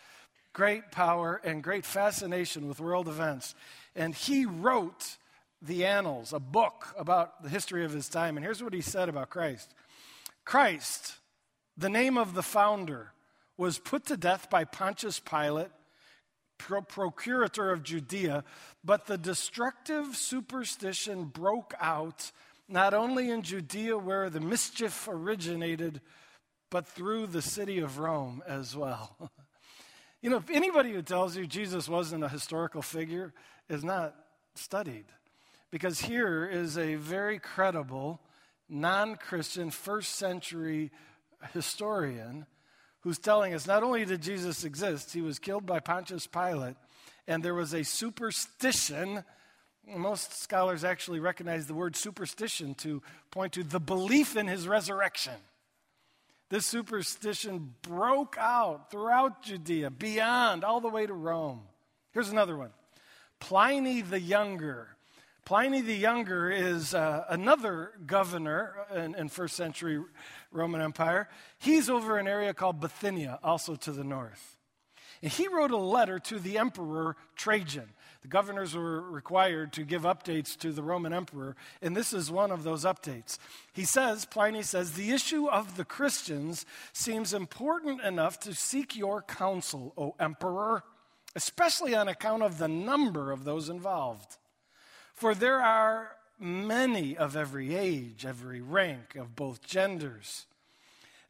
great 0.55 0.89
power, 0.89 1.41
and 1.43 1.61
great 1.61 1.85
fascination 1.85 2.67
with 2.67 2.79
world 2.79 3.09
events. 3.09 3.53
And 3.93 4.15
he 4.15 4.45
wrote 4.45 5.17
the 5.61 5.85
Annals, 5.85 6.31
a 6.31 6.39
book 6.39 6.95
about 6.97 7.43
the 7.43 7.49
history 7.49 7.83
of 7.83 7.91
his 7.91 8.07
time. 8.07 8.37
And 8.37 8.45
here's 8.45 8.63
what 8.63 8.73
he 8.73 8.81
said 8.81 9.09
about 9.09 9.29
Christ 9.29 9.75
Christ, 10.45 11.17
the 11.77 11.89
name 11.89 12.17
of 12.17 12.33
the 12.33 12.41
founder, 12.41 13.11
was 13.57 13.77
put 13.77 14.05
to 14.05 14.15
death 14.15 14.49
by 14.49 14.63
Pontius 14.63 15.19
Pilate 15.19 15.71
pro- 16.57 16.81
procurator 16.81 17.71
of 17.71 17.83
Judea, 17.83 18.45
but 18.83 19.07
the 19.07 19.17
destructive 19.17 20.15
superstition 20.15 21.25
broke 21.25 21.73
out 21.81 22.31
not 22.69 22.93
only 22.93 23.29
in 23.29 23.41
Judea 23.41 23.97
where 23.97 24.29
the 24.29 24.39
mischief 24.39 25.05
originated, 25.09 25.99
but 26.71 26.87
through 26.87 27.27
the 27.27 27.41
city 27.41 27.79
of 27.79 27.99
Rome 27.99 28.41
as 28.47 28.73
well. 28.73 29.31
you 30.25 30.31
know, 30.31 30.37
if 30.37 30.49
anybody 30.49 30.91
who 30.91 31.03
tells 31.03 31.37
you 31.37 31.45
Jesus 31.45 31.87
wasn't 31.87 32.23
a 32.23 32.27
historical 32.27 32.81
figure 32.81 33.31
is 33.69 33.83
not 33.83 34.15
studied, 34.55 35.05
because 35.69 35.99
here 35.99 36.47
is 36.47 36.79
a 36.79 36.95
very 36.95 37.37
credible, 37.37 38.19
non 38.67 39.17
Christian, 39.17 39.69
first 39.69 40.15
century 40.15 40.89
historian 41.53 42.47
who's 43.01 43.19
telling 43.19 43.53
us 43.53 43.67
not 43.67 43.83
only 43.83 44.03
did 44.03 44.23
Jesus 44.23 44.63
exist, 44.63 45.13
he 45.13 45.21
was 45.21 45.37
killed 45.37 45.67
by 45.67 45.79
Pontius 45.79 46.25
Pilate, 46.25 46.75
and 47.27 47.43
there 47.43 47.53
was 47.53 47.75
a 47.75 47.83
superstition. 47.83 49.23
Most 49.87 50.41
scholars 50.41 50.83
actually 50.83 51.19
recognize 51.19 51.67
the 51.67 51.75
word 51.75 51.95
superstition 51.95 52.73
to 52.79 53.03
point 53.29 53.53
to 53.53 53.63
the 53.63 53.79
belief 53.79 54.35
in 54.35 54.47
his 54.47 54.67
resurrection. 54.67 55.35
This 56.49 56.67
superstition 56.67 57.73
broke 57.81 58.37
out 58.39 58.91
throughout 58.91 59.41
Judea, 59.41 59.89
beyond, 59.89 60.63
all 60.63 60.79
the 60.79 60.89
way 60.89 61.07
to 61.07 61.13
Rome. 61.13 61.61
Here's 62.11 62.29
another 62.29 62.55
one 62.55 62.71
Pliny 63.39 64.01
the 64.01 64.19
Younger. 64.19 64.89
Pliny 65.43 65.81
the 65.81 65.95
Younger 65.95 66.49
is 66.49 66.95
uh, 66.95 67.25
another 67.29 67.91
governor 68.05 68.73
in, 68.95 69.13
in 69.15 69.29
first 69.29 69.55
century 69.55 70.01
Roman 70.51 70.81
Empire. 70.81 71.29
He's 71.59 71.89
over 71.89 72.17
an 72.17 72.27
area 72.27 72.53
called 72.53 72.79
Bithynia, 72.79 73.39
also 73.43 73.75
to 73.75 73.91
the 73.91 74.03
north. 74.03 74.57
And 75.21 75.31
he 75.31 75.47
wrote 75.47 75.71
a 75.71 75.77
letter 75.77 76.19
to 76.19 76.39
the 76.39 76.57
emperor 76.57 77.15
Trajan. 77.35 77.89
The 78.25 78.29
governors 78.29 78.75
were 78.75 79.01
required 79.01 79.71
to 79.73 79.83
give 79.83 80.01
updates 80.01 80.57
to 80.57 80.71
the 80.71 80.81
Roman 80.81 81.13
emperor, 81.13 81.55
and 81.79 81.95
this 81.95 82.11
is 82.11 82.31
one 82.31 82.49
of 82.49 82.63
those 82.63 82.83
updates. 82.83 83.37
He 83.71 83.85
says, 83.85 84.25
Pliny 84.25 84.63
says, 84.63 84.93
the 84.93 85.11
issue 85.11 85.45
of 85.47 85.77
the 85.77 85.85
Christians 85.85 86.65
seems 86.91 87.35
important 87.35 88.01
enough 88.01 88.39
to 88.39 88.55
seek 88.55 88.95
your 88.95 89.21
counsel, 89.21 89.93
O 89.95 90.15
emperor, 90.19 90.81
especially 91.35 91.93
on 91.93 92.07
account 92.07 92.41
of 92.41 92.57
the 92.57 92.67
number 92.67 93.31
of 93.31 93.43
those 93.43 93.69
involved. 93.69 94.37
For 95.13 95.35
there 95.35 95.61
are 95.61 96.13
many 96.39 97.15
of 97.15 97.35
every 97.35 97.75
age, 97.75 98.25
every 98.25 98.59
rank, 98.59 99.13
of 99.15 99.35
both 99.35 99.61
genders. 99.61 100.47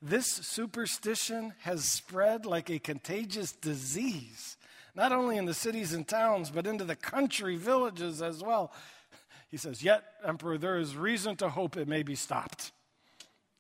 This 0.01 0.27
superstition 0.27 1.55
has 1.63 1.84
spread 1.84 2.45
like 2.45 2.69
a 2.69 2.79
contagious 2.79 3.51
disease, 3.51 4.55
not 4.95 5.12
only 5.12 5.38
in 5.38 5.45
the 5.45 5.53
cities 5.53 5.93
and 5.93 6.08
towns, 6.08 6.49
but 6.49 6.65
into 6.65 6.84
the 6.84 6.95
country 6.95 7.58
villages 7.58 8.21
as 8.21 8.41
well. 8.41 8.71
He 9.49 9.58
says, 9.58 9.84
Yet, 9.84 10.03
Emperor, 10.25 10.58
there 10.58 10.77
is 10.77 10.95
reason 10.95 11.36
to 11.38 11.49
hope 11.49 11.77
it 11.77 11.88
may 11.88 12.03
be 12.03 12.15
stopped. 12.15 12.71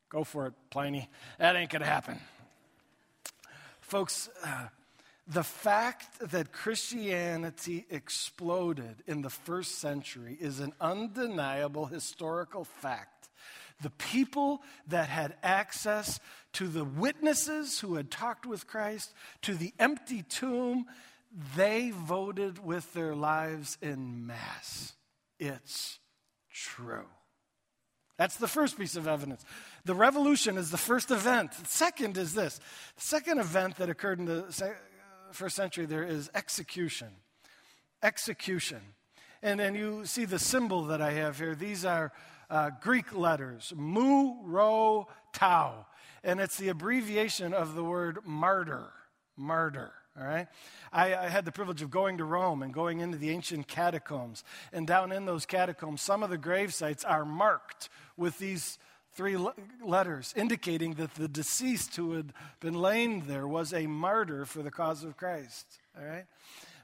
Go 0.09 0.23
for 0.23 0.47
it, 0.47 0.53
Pliny. 0.69 1.09
That 1.39 1.55
ain't 1.55 1.69
going 1.69 1.81
to 1.81 1.87
happen. 1.87 2.19
Folks, 3.81 4.29
uh, 4.43 4.67
the 5.27 5.43
fact 5.43 6.19
that 6.31 6.51
Christianity 6.51 7.85
exploded 7.89 9.03
in 9.07 9.21
the 9.21 9.29
first 9.29 9.79
century 9.79 10.37
is 10.39 10.59
an 10.59 10.73
undeniable 10.79 11.85
historical 11.85 12.63
fact. 12.63 13.29
The 13.81 13.89
people 13.89 14.61
that 14.87 15.09
had 15.09 15.35
access 15.43 16.19
to 16.53 16.67
the 16.67 16.85
witnesses 16.85 17.79
who 17.79 17.95
had 17.95 18.09
talked 18.09 18.45
with 18.45 18.67
Christ, 18.67 19.13
to 19.41 19.55
the 19.55 19.73
empty 19.79 20.23
tomb, 20.23 20.85
they 21.55 21.91
voted 21.91 22.63
with 22.63 22.93
their 22.93 23.15
lives 23.15 23.77
in 23.81 24.25
mass. 24.25 24.93
It's 25.39 25.99
true. 26.51 27.05
That's 28.17 28.37
the 28.37 28.47
first 28.47 28.77
piece 28.77 28.95
of 28.95 29.07
evidence. 29.07 29.43
The 29.83 29.95
revolution 29.95 30.57
is 30.57 30.71
the 30.71 30.77
first 30.77 31.11
event. 31.11 31.51
The 31.51 31.67
second 31.67 32.17
is 32.17 32.33
this. 32.33 32.59
The 32.95 33.01
second 33.01 33.39
event 33.39 33.75
that 33.77 33.89
occurred 33.89 34.19
in 34.19 34.25
the 34.25 34.73
first 35.31 35.55
century, 35.55 35.85
there 35.85 36.05
is 36.05 36.29
execution. 36.33 37.09
Execution. 38.01 38.79
And 39.41 39.59
then 39.59 39.75
you 39.75 40.05
see 40.05 40.23
the 40.23 40.39
symbol 40.39 40.85
that 40.85 41.01
I 41.01 41.11
have 41.11 41.37
here. 41.37 41.55
These 41.55 41.83
are 41.83 42.13
uh, 42.49 42.71
Greek 42.81 43.13
letters 43.13 43.73
mu, 43.75 44.35
rho, 44.43 45.07
tau. 45.33 45.85
And 46.23 46.39
it's 46.39 46.57
the 46.57 46.69
abbreviation 46.69 47.53
of 47.53 47.75
the 47.75 47.83
word 47.83 48.19
martyr. 48.25 48.91
Martyr. 49.35 49.91
All 50.19 50.25
right? 50.25 50.47
I, 50.93 51.15
I, 51.15 51.27
had 51.27 51.43
the 51.43 51.51
privilege 51.51 51.81
of 51.81 51.91
going 51.91 52.19
to 52.19 52.23
Rome 52.23 52.63
and 52.63 52.73
going 52.73 53.01
into 53.01 53.17
the 53.17 53.31
ancient 53.31 53.67
catacombs. 53.67 54.45
And 54.71 54.87
down 54.87 55.11
in 55.11 55.25
those 55.25 55.45
catacombs, 55.45 56.01
some 56.01 56.23
of 56.23 56.29
the 56.29 56.37
grave 56.37 56.73
sites 56.73 57.03
are 57.03 57.25
marked 57.25 57.89
with 58.15 58.39
these 58.39 58.77
three 59.11 59.37
letters 59.83 60.33
indicating 60.37 60.93
that 60.95 61.15
the 61.15 61.27
deceased 61.27 61.95
who 61.95 62.13
had 62.13 62.33
been 62.59 62.75
laid 62.75 63.23
there 63.25 63.47
was 63.47 63.73
a 63.73 63.87
martyr 63.87 64.45
for 64.45 64.61
the 64.61 64.71
cause 64.71 65.03
of 65.03 65.17
Christ. 65.17 65.65
All 65.97 66.05
right? 66.05 66.25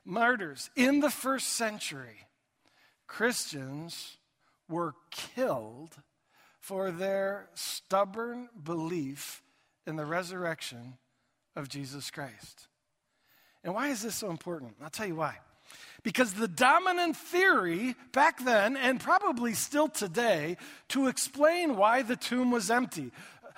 Martyrs. 0.04 0.70
In 0.76 1.00
the 1.00 1.10
first 1.10 1.48
century, 1.48 2.28
Christians 3.08 4.18
were 4.68 4.96
killed 5.10 5.98
for 6.60 6.92
their 6.92 7.50
stubborn 7.54 8.50
belief 8.64 9.42
in 9.86 9.96
the 9.96 10.06
resurrection 10.06 10.98
of 11.56 11.68
Jesus 11.68 12.10
Christ. 12.12 12.68
And 13.64 13.74
why 13.74 13.90
is 13.90 14.02
this 14.02 14.16
so 14.16 14.30
important? 14.30 14.76
I'll 14.82 14.90
tell 14.90 15.08
you 15.08 15.16
why. 15.16 15.38
Because 16.04 16.34
the 16.34 16.48
dominant 16.48 17.16
theory 17.16 17.96
back 18.12 18.44
then, 18.44 18.76
and 18.76 19.00
probably 19.00 19.54
still 19.54 19.88
today, 19.88 20.58
to 20.90 21.08
explain 21.08 21.76
why 21.76 22.02
the 22.02 22.16
tomb 22.16 22.50
was 22.52 22.72
empty, 22.72 23.12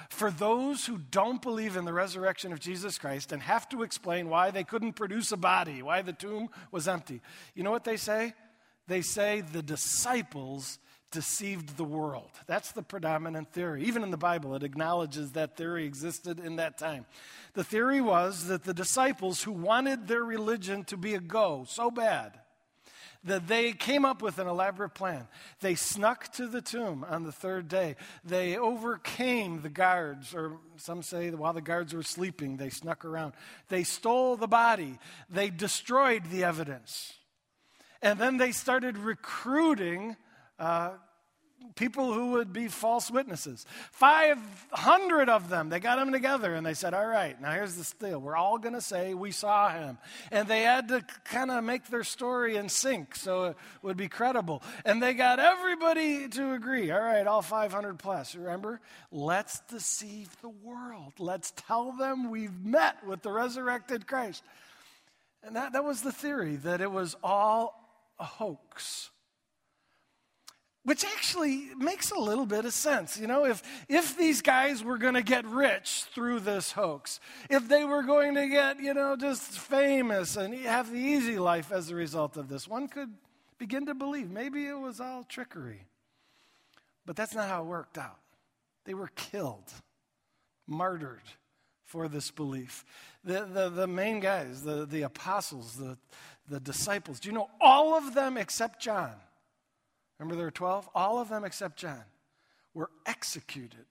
for 0.09 0.29
those 0.29 0.85
who 0.85 0.97
don't 0.97 1.41
believe 1.41 1.77
in 1.77 1.85
the 1.85 1.93
resurrection 1.93 2.51
of 2.51 2.59
Jesus 2.59 2.97
Christ 2.97 3.31
and 3.31 3.41
have 3.41 3.67
to 3.69 3.83
explain 3.83 4.29
why 4.29 4.51
they 4.51 4.63
couldn't 4.63 4.93
produce 4.93 5.31
a 5.31 5.37
body, 5.37 5.81
why 5.81 6.01
the 6.01 6.13
tomb 6.13 6.49
was 6.71 6.87
empty, 6.87 7.21
you 7.55 7.63
know 7.63 7.71
what 7.71 7.85
they 7.85 7.97
say? 7.97 8.33
They 8.87 9.01
say 9.01 9.41
the 9.41 9.63
disciples 9.63 10.79
deceived 11.13 11.77
the 11.77 11.83
world. 11.85 12.31
That's 12.47 12.71
the 12.71 12.81
predominant 12.81 13.53
theory. 13.53 13.83
Even 13.83 14.03
in 14.03 14.11
the 14.11 14.17
Bible, 14.17 14.55
it 14.55 14.63
acknowledges 14.63 15.31
that 15.31 15.55
theory 15.55 15.85
existed 15.85 16.39
in 16.39 16.57
that 16.57 16.77
time. 16.77 17.05
The 17.53 17.63
theory 17.63 18.01
was 18.01 18.47
that 18.47 18.63
the 18.63 18.73
disciples 18.73 19.43
who 19.43 19.51
wanted 19.51 20.07
their 20.07 20.23
religion 20.23 20.83
to 20.85 20.97
be 20.97 21.13
a 21.13 21.19
go 21.19 21.65
so 21.69 21.91
bad 21.91 22.39
that 23.25 23.47
they 23.47 23.71
came 23.71 24.03
up 24.03 24.21
with 24.21 24.37
an 24.37 24.47
elaborate 24.47 24.95
plan. 24.95 25.27
They 25.61 25.75
snuck 25.75 26.33
to 26.33 26.47
the 26.47 26.61
tomb 26.61 27.05
on 27.07 27.23
the 27.23 27.31
third 27.31 27.69
day. 27.69 27.95
They 28.25 28.57
overcame 28.57 29.61
the 29.61 29.69
guards, 29.69 30.35
or 30.35 30.57
some 30.75 31.03
say 31.03 31.29
while 31.29 31.53
the 31.53 31.61
guards 31.61 31.93
were 31.93 32.03
sleeping, 32.03 32.57
they 32.57 32.69
snuck 32.69 33.05
around. 33.05 33.33
They 33.69 33.83
stole 33.83 34.35
the 34.35 34.47
body. 34.47 34.99
They 35.29 35.49
destroyed 35.49 36.23
the 36.31 36.43
evidence. 36.43 37.13
And 38.01 38.19
then 38.19 38.37
they 38.37 38.51
started 38.51 38.97
recruiting 38.97 40.17
uh, 40.59 40.91
people 41.75 42.13
who 42.13 42.31
would 42.31 42.53
be 42.53 42.67
false 42.67 43.09
witnesses. 43.09 43.65
500 43.91 45.29
of 45.29 45.49
them, 45.49 45.69
they 45.69 45.79
got 45.79 45.97
them 45.97 46.11
together 46.11 46.53
and 46.53 46.65
they 46.65 46.73
said, 46.73 46.93
All 46.93 47.05
right, 47.05 47.39
now 47.41 47.51
here's 47.51 47.75
the 47.75 48.05
deal. 48.05 48.19
We're 48.19 48.35
all 48.35 48.57
going 48.57 48.73
to 48.73 48.81
say 48.81 49.13
we 49.13 49.31
saw 49.31 49.69
him. 49.69 49.97
And 50.31 50.47
they 50.47 50.61
had 50.61 50.89
to 50.89 51.03
kind 51.25 51.51
of 51.51 51.63
make 51.63 51.87
their 51.87 52.03
story 52.03 52.55
in 52.55 52.69
sync 52.69 53.15
so 53.15 53.45
it 53.45 53.57
would 53.81 53.97
be 53.97 54.07
credible. 54.07 54.61
And 54.85 55.01
they 55.01 55.13
got 55.13 55.39
everybody 55.39 56.27
to 56.29 56.53
agree. 56.53 56.91
All 56.91 57.01
right, 57.01 57.25
all 57.25 57.41
500 57.41 57.97
plus. 57.99 58.35
Remember? 58.35 58.79
Let's 59.11 59.59
deceive 59.69 60.29
the 60.41 60.49
world. 60.49 61.13
Let's 61.19 61.53
tell 61.55 61.91
them 61.93 62.29
we've 62.29 62.63
met 62.63 63.05
with 63.05 63.21
the 63.21 63.31
resurrected 63.31 64.07
Christ. 64.07 64.43
And 65.43 65.55
that, 65.55 65.73
that 65.73 65.83
was 65.83 66.01
the 66.01 66.11
theory, 66.11 66.55
that 66.57 66.79
it 66.79 66.91
was 66.91 67.15
all 67.23 67.79
a 68.19 68.23
hoax 68.23 69.09
which 70.83 71.05
actually 71.05 71.69
makes 71.77 72.11
a 72.11 72.19
little 72.19 72.45
bit 72.45 72.65
of 72.65 72.73
sense. 72.73 73.17
You 73.17 73.27
know, 73.27 73.45
if, 73.45 73.63
if 73.87 74.17
these 74.17 74.41
guys 74.41 74.83
were 74.83 74.97
going 74.97 75.13
to 75.13 75.23
get 75.23 75.45
rich 75.45 76.05
through 76.13 76.41
this 76.41 76.73
hoax, 76.73 77.19
if 77.49 77.67
they 77.67 77.85
were 77.85 78.03
going 78.03 78.35
to 78.35 78.47
get, 78.47 78.81
you 78.81 78.93
know, 78.93 79.15
just 79.15 79.41
famous 79.43 80.35
and 80.35 80.53
have 80.65 80.91
the 80.91 80.99
easy 80.99 81.39
life 81.39 81.71
as 81.71 81.89
a 81.89 81.95
result 81.95 82.35
of 82.35 82.49
this, 82.49 82.67
one 82.67 82.87
could 82.87 83.13
begin 83.57 83.85
to 83.85 83.93
believe 83.93 84.29
maybe 84.29 84.65
it 84.65 84.77
was 84.77 84.99
all 84.99 85.23
trickery. 85.23 85.85
But 87.05 87.15
that's 87.15 87.33
not 87.33 87.47
how 87.47 87.63
it 87.63 87.67
worked 87.67 87.97
out. 87.97 88.19
They 88.85 88.93
were 88.93 89.09
killed, 89.15 89.71
martyred 90.67 91.21
for 91.85 92.09
this 92.09 92.29
belief. 92.31 92.83
The, 93.23 93.45
the, 93.45 93.69
the 93.69 93.87
main 93.87 94.19
guys, 94.19 94.63
the, 94.63 94.85
the 94.85 95.03
apostles, 95.03 95.75
the, 95.75 95.97
the 96.49 96.59
disciples, 96.59 97.21
do 97.21 97.29
you 97.29 97.33
know 97.33 97.49
all 97.61 97.95
of 97.95 98.13
them 98.13 98.35
except 98.35 98.81
John? 98.81 99.13
Remember, 100.19 100.35
there 100.35 100.45
were 100.45 100.51
12? 100.51 100.89
All 100.93 101.19
of 101.19 101.29
them 101.29 101.43
except 101.43 101.77
John 101.77 102.03
were 102.73 102.89
executed 103.05 103.85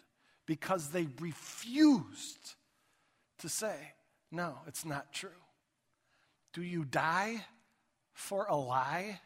because 0.47 0.89
they 0.89 1.07
refused 1.21 2.55
to 3.39 3.49
say, 3.49 3.77
No, 4.31 4.59
it's 4.67 4.85
not 4.85 5.13
true. 5.13 5.31
Do 6.53 6.63
you 6.63 6.85
die 6.85 7.45
for 8.13 8.47
a 8.49 8.57
lie? 8.57 9.21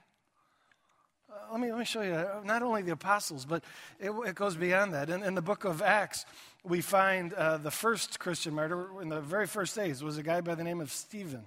Uh, 1.28 1.52
let, 1.52 1.60
me, 1.60 1.70
let 1.70 1.78
me 1.80 1.84
show 1.84 2.02
you 2.02 2.12
uh, 2.12 2.40
not 2.44 2.62
only 2.62 2.82
the 2.82 2.92
apostles, 2.92 3.44
but 3.44 3.64
it, 3.98 4.10
it 4.10 4.34
goes 4.36 4.54
beyond 4.54 4.94
that. 4.94 5.10
In, 5.10 5.24
in, 5.24 5.34
the 5.34 5.42
book 5.42 5.64
of 5.64 5.82
Acts, 5.82 6.24
we 6.62 6.80
find 6.80 7.32
uh, 7.32 7.56
the 7.56 7.70
first 7.70 8.20
Christian 8.20 8.54
martyr 8.54 9.02
in 9.02 9.08
the 9.08 9.20
very 9.20 9.48
first 9.48 9.74
days 9.74 10.04
was 10.04 10.18
a 10.18 10.22
guy 10.22 10.40
by 10.40 10.54
the 10.54 10.62
name 10.62 10.80
of 10.80 10.92
Stephen. 10.92 11.44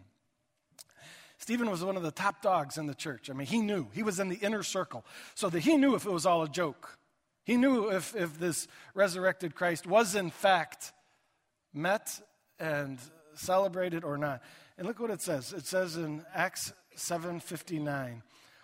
Stephen 1.40 1.70
was 1.72 1.84
one 1.84 1.98
of 1.98 2.04
the 2.04 2.12
top 2.12 2.42
dogs 2.42 2.78
in 2.78 2.86
the 2.86 2.94
church. 2.94 3.30
I 3.30 3.34
mean, 3.34 3.48
he 3.48 3.62
knew. 3.62 3.88
He 3.94 4.04
was 4.04 4.20
in 4.20 4.30
the 4.30 4.36
inner 4.36 4.62
circle. 4.62 5.06
So 5.36 5.50
that 5.50 5.62
he 5.62 5.78
knew 5.78 5.96
if 5.96 6.06
it 6.06 6.12
was 6.12 6.26
all 6.26 6.44
a 6.44 6.50
joke. 6.50 6.98
He 7.46 7.58
knew 7.58 7.90
if, 7.90 8.16
if 8.16 8.38
this 8.38 8.68
resurrected 8.94 9.56
Christ 9.56 9.88
was 9.88 10.16
in 10.16 10.30
fact 10.30 10.92
met 11.74 12.20
and 12.60 13.00
celebrated 13.36 14.04
or 14.04 14.18
not. 14.18 14.44
And 14.78 14.86
look 14.86 15.00
what 15.00 15.12
it 15.12 15.22
says. 15.22 15.54
It 15.54 15.66
says 15.66 15.96
in 15.96 16.26
Acts 16.34 16.74
7:59, 16.96 18.22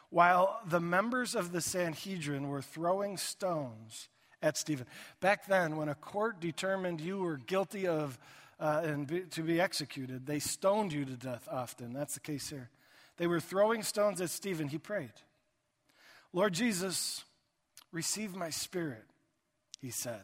while 0.10 0.60
the 0.68 0.82
members 0.82 1.34
of 1.34 1.52
the 1.52 1.62
Sanhedrin 1.62 2.50
were 2.50 2.62
throwing 2.62 3.18
stones 3.18 4.10
at 4.42 4.58
Stephen. 4.58 4.86
Back 5.22 5.48
then, 5.48 5.78
when 5.78 5.90
a 5.90 5.96
court 5.96 6.40
determined 6.40 7.02
you 7.02 7.20
were 7.20 7.38
guilty 7.38 7.88
of 7.88 8.20
uh, 8.60 8.82
and 8.84 9.08
be, 9.08 9.22
to 9.22 9.42
be 9.42 9.60
executed. 9.60 10.26
They 10.26 10.40
stoned 10.40 10.94
you 10.94 11.06
to 11.06 11.14
death 11.14 11.48
often. 11.52 11.94
That's 11.94 12.14
the 12.14 12.20
case 12.20 12.50
here. 12.50 12.70
They 13.18 13.28
were 13.28 13.40
throwing 13.40 13.84
stones 13.84 14.22
at 14.22 14.30
Stephen. 14.30 14.68
He 14.68 14.78
prayed, 14.78 15.14
Lord 16.34 16.54
Jesus, 16.54 17.24
receive 17.92 18.36
my 18.36 18.50
spirit, 18.50 19.06
he 19.82 19.90
said. 19.90 20.24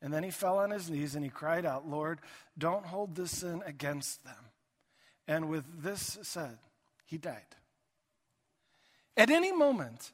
And 0.00 0.12
then 0.12 0.24
he 0.24 0.30
fell 0.30 0.58
on 0.58 0.70
his 0.70 0.90
knees 0.90 1.14
and 1.14 1.24
he 1.24 1.30
cried 1.30 1.64
out, 1.64 1.88
Lord, 1.88 2.20
don't 2.58 2.86
hold 2.86 3.14
this 3.14 3.38
sin 3.38 3.62
against 3.64 4.24
them. 4.24 4.34
And 5.28 5.48
with 5.48 5.64
this 5.82 6.18
said, 6.22 6.58
he 7.06 7.18
died. 7.18 7.42
At 9.16 9.30
any 9.30 9.52
moment, 9.52 10.10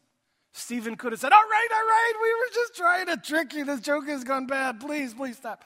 Stephen 0.52 0.96
could 0.96 1.12
have 1.12 1.20
said, 1.20 1.32
All 1.32 1.38
right, 1.38 1.68
all 1.72 1.86
right, 1.86 2.12
we 2.20 2.34
were 2.34 2.54
just 2.54 2.76
trying 2.76 3.06
to 3.06 3.16
trick 3.16 3.54
you. 3.54 3.64
This 3.64 3.80
joke 3.80 4.06
has 4.08 4.24
gone 4.24 4.46
bad. 4.46 4.80
Please, 4.80 5.14
please 5.14 5.36
stop 5.36 5.64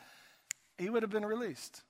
he 0.82 0.90
would 0.90 1.02
have 1.02 1.10
been 1.10 1.24
released. 1.24 1.82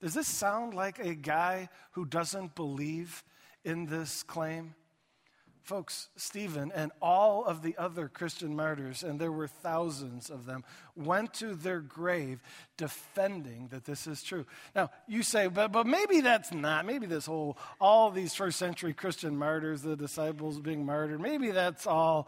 Does 0.00 0.14
this 0.14 0.28
sound 0.28 0.74
like 0.74 0.98
a 0.98 1.14
guy 1.14 1.68
who 1.92 2.04
doesn't 2.04 2.54
believe 2.54 3.22
in 3.64 3.86
this 3.86 4.22
claim? 4.22 4.74
Folks, 5.62 6.08
Stephen 6.16 6.72
and 6.74 6.90
all 7.00 7.44
of 7.44 7.62
the 7.62 7.76
other 7.76 8.08
Christian 8.08 8.56
martyrs, 8.56 9.02
and 9.02 9.20
there 9.20 9.30
were 9.30 9.46
thousands 9.46 10.30
of 10.30 10.46
them, 10.46 10.64
went 10.96 11.34
to 11.34 11.54
their 11.54 11.80
grave 11.80 12.42
defending 12.76 13.68
that 13.68 13.84
this 13.84 14.06
is 14.06 14.22
true. 14.22 14.46
Now, 14.74 14.90
you 15.06 15.22
say, 15.22 15.48
but, 15.48 15.70
but 15.70 15.86
maybe 15.86 16.22
that's 16.22 16.52
not. 16.52 16.86
Maybe 16.86 17.06
this 17.06 17.26
whole, 17.26 17.58
all 17.78 18.10
these 18.10 18.34
first 18.34 18.58
century 18.58 18.94
Christian 18.94 19.36
martyrs, 19.36 19.82
the 19.82 19.96
disciples 19.96 20.58
being 20.58 20.84
martyred, 20.84 21.20
maybe 21.20 21.50
that's 21.50 21.86
all 21.86 22.26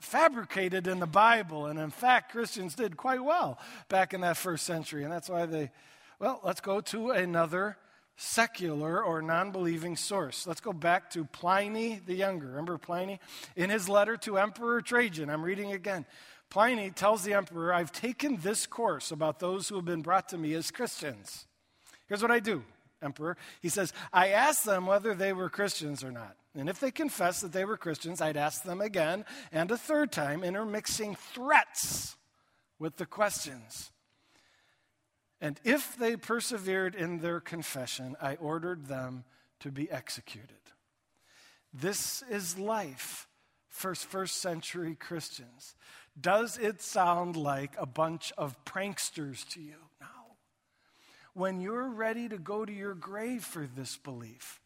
fabricated 0.00 0.86
in 0.86 1.00
the 1.00 1.06
Bible. 1.06 1.66
And 1.66 1.78
in 1.78 1.90
fact, 1.90 2.32
Christians 2.32 2.74
did 2.74 2.96
quite 2.96 3.22
well 3.22 3.58
back 3.88 4.14
in 4.14 4.20
that 4.22 4.36
first 4.36 4.64
century. 4.64 5.04
And 5.04 5.12
that's 5.12 5.28
why 5.28 5.46
they, 5.46 5.70
well, 6.18 6.40
let's 6.44 6.60
go 6.60 6.80
to 6.80 7.10
another 7.10 7.76
secular 8.16 9.02
or 9.02 9.22
non 9.22 9.52
believing 9.52 9.96
source. 9.96 10.46
Let's 10.46 10.60
go 10.60 10.72
back 10.72 11.10
to 11.10 11.24
Pliny 11.24 12.00
the 12.04 12.14
Younger. 12.14 12.48
Remember 12.48 12.76
Pliny? 12.76 13.20
In 13.56 13.70
his 13.70 13.88
letter 13.88 14.16
to 14.18 14.38
Emperor 14.38 14.80
Trajan, 14.82 15.30
I'm 15.30 15.42
reading 15.42 15.72
again. 15.72 16.04
Pliny 16.50 16.90
tells 16.90 17.24
the 17.24 17.34
emperor, 17.34 17.74
I've 17.74 17.92
taken 17.92 18.38
this 18.38 18.66
course 18.66 19.10
about 19.10 19.38
those 19.38 19.68
who 19.68 19.76
have 19.76 19.84
been 19.84 20.02
brought 20.02 20.30
to 20.30 20.38
me 20.38 20.54
as 20.54 20.70
Christians. 20.70 21.46
Here's 22.06 22.22
what 22.22 22.30
I 22.30 22.40
do, 22.40 22.64
emperor. 23.02 23.36
He 23.60 23.68
says, 23.68 23.92
I 24.12 24.28
ask 24.28 24.62
them 24.62 24.86
whether 24.86 25.14
they 25.14 25.34
were 25.34 25.50
Christians 25.50 26.02
or 26.02 26.10
not. 26.10 26.36
And 26.54 26.68
if 26.68 26.80
they 26.80 26.90
confessed 26.90 27.42
that 27.42 27.52
they 27.52 27.64
were 27.64 27.76
Christians, 27.76 28.20
I'd 28.20 28.36
ask 28.36 28.62
them 28.62 28.80
again 28.80 29.24
and 29.52 29.70
a 29.70 29.76
third 29.76 30.10
time, 30.10 30.42
intermixing 30.42 31.14
threats 31.14 32.16
with 32.78 32.96
the 32.96 33.06
questions. 33.06 33.92
And 35.40 35.60
if 35.64 35.96
they 35.96 36.16
persevered 36.16 36.94
in 36.94 37.18
their 37.18 37.40
confession, 37.40 38.16
I 38.20 38.34
ordered 38.36 38.86
them 38.86 39.24
to 39.60 39.70
be 39.70 39.90
executed. 39.90 40.56
This 41.72 42.22
is 42.30 42.58
life 42.58 43.28
for 43.68 43.94
first 43.94 44.40
century 44.40 44.96
Christians. 44.96 45.76
Does 46.20 46.58
it 46.58 46.82
sound 46.82 47.36
like 47.36 47.74
a 47.78 47.86
bunch 47.86 48.32
of 48.36 48.64
pranksters 48.64 49.46
to 49.50 49.60
you? 49.60 49.76
No. 50.00 50.06
When 51.34 51.60
you're 51.60 51.88
ready 51.88 52.28
to 52.28 52.38
go 52.38 52.64
to 52.64 52.72
your 52.72 52.94
grave 52.94 53.44
for 53.44 53.66
this 53.66 53.96
belief, 53.96 54.60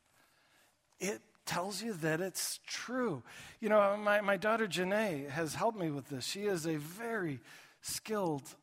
it 0.99 1.21
tells 1.47 1.83
you 1.83 1.93
that 1.95 2.21
it's 2.21 2.61
true. 2.67 3.23
You 3.61 3.69
know, 3.69 3.97
my, 3.97 4.21
my 4.21 4.37
daughter 4.37 4.67
Janae 4.67 5.29
has 5.31 5.55
helped 5.55 5.79
me 5.79 5.91
with 5.91 6.09
this. 6.09 6.25
She 6.25 6.43
is 6.43 6.67
a 6.67 6.77
very 6.77 7.41
skilled 7.81 8.55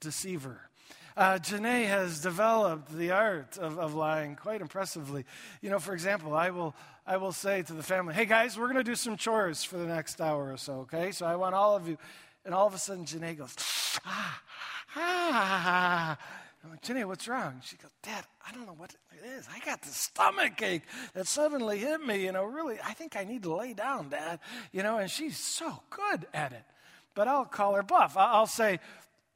deceiver. 0.00 0.60
Uh, 1.16 1.38
Janae 1.38 1.86
has 1.86 2.20
developed 2.20 2.94
the 2.94 3.10
art 3.10 3.56
of, 3.56 3.78
of 3.78 3.94
lying 3.94 4.36
quite 4.36 4.60
impressively. 4.60 5.24
You 5.62 5.70
know, 5.70 5.78
for 5.78 5.94
example, 5.94 6.34
I 6.34 6.50
will, 6.50 6.74
I 7.06 7.16
will 7.16 7.32
say 7.32 7.62
to 7.62 7.72
the 7.72 7.82
family, 7.82 8.12
hey 8.12 8.26
guys, 8.26 8.58
we're 8.58 8.66
going 8.66 8.76
to 8.76 8.84
do 8.84 8.94
some 8.94 9.16
chores 9.16 9.64
for 9.64 9.78
the 9.78 9.86
next 9.86 10.20
hour 10.20 10.52
or 10.52 10.58
so, 10.58 10.80
okay? 10.80 11.12
So 11.12 11.24
I 11.24 11.36
want 11.36 11.54
all 11.54 11.74
of 11.74 11.88
you. 11.88 11.96
And 12.44 12.54
all 12.54 12.66
of 12.66 12.74
a 12.74 12.78
sudden, 12.78 13.06
Janae 13.06 13.38
goes, 13.38 13.54
ah, 14.04 14.42
ah, 14.94 16.18
I'm 16.72 16.78
Jenny, 16.82 17.04
what's 17.04 17.28
wrong? 17.28 17.60
She 17.64 17.76
goes, 17.76 17.90
Dad, 18.02 18.24
I 18.46 18.52
don't 18.52 18.66
know 18.66 18.74
what 18.76 18.94
it 19.12 19.26
is. 19.38 19.46
I 19.54 19.58
got 19.64 19.82
this 19.82 19.96
stomach 19.96 20.60
ache 20.62 20.82
that 21.14 21.26
suddenly 21.26 21.78
hit 21.78 22.04
me. 22.04 22.24
You 22.24 22.32
know, 22.32 22.44
really, 22.44 22.78
I 22.84 22.92
think 22.92 23.16
I 23.16 23.24
need 23.24 23.42
to 23.44 23.54
lay 23.54 23.72
down, 23.74 24.08
Dad. 24.08 24.40
You 24.72 24.82
know, 24.82 24.98
and 24.98 25.10
she's 25.10 25.38
so 25.38 25.82
good 25.90 26.26
at 26.34 26.52
it. 26.52 26.64
But 27.14 27.28
I'll 27.28 27.44
call 27.44 27.74
her 27.74 27.82
bluff. 27.82 28.16
I'll 28.16 28.46
say, 28.46 28.80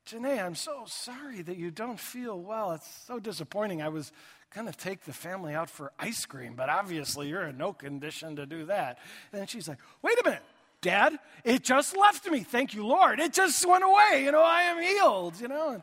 Janae, 0.09 0.45
I'm 0.45 0.55
so 0.55 0.85
sorry 0.87 1.43
that 1.43 1.57
you 1.57 1.71
don't 1.71 2.01
feel 2.01 2.39
well. 2.41 2.73
It's 2.73 3.05
so 3.07 3.19
disappointing. 3.19 3.81
I 3.81 3.89
was 3.89 4.13
going 4.55 4.67
to 4.67 4.77
take 4.77 5.05
the 5.05 5.13
family 5.13 5.55
out 5.55 5.71
for 5.71 5.93
ice 5.99 6.27
cream, 6.27 6.55
but 6.57 6.69
obviously 6.69 7.29
you're 7.29 7.45
in 7.45 7.57
no 7.57 7.73
condition 7.73 8.37
to 8.37 8.47
do 8.47 8.67
that. 8.67 8.99
And 9.33 9.49
she's 9.49 9.69
like, 9.69 9.79
wait 10.03 10.19
a 10.21 10.25
minute. 10.25 10.43
Dad, 10.83 11.19
it 11.45 11.63
just 11.63 11.97
left 11.97 12.27
me. 12.31 12.41
Thank 12.41 12.75
you, 12.75 12.87
Lord. 12.87 13.21
It 13.21 13.35
just 13.35 13.67
went 13.69 13.85
away. 13.85 14.25
You 14.25 14.33
know, 14.33 14.43
I 14.43 14.63
am 14.63 14.83
healed, 14.83 15.39
you 15.39 15.47
know. 15.47 15.71
And 15.71 15.83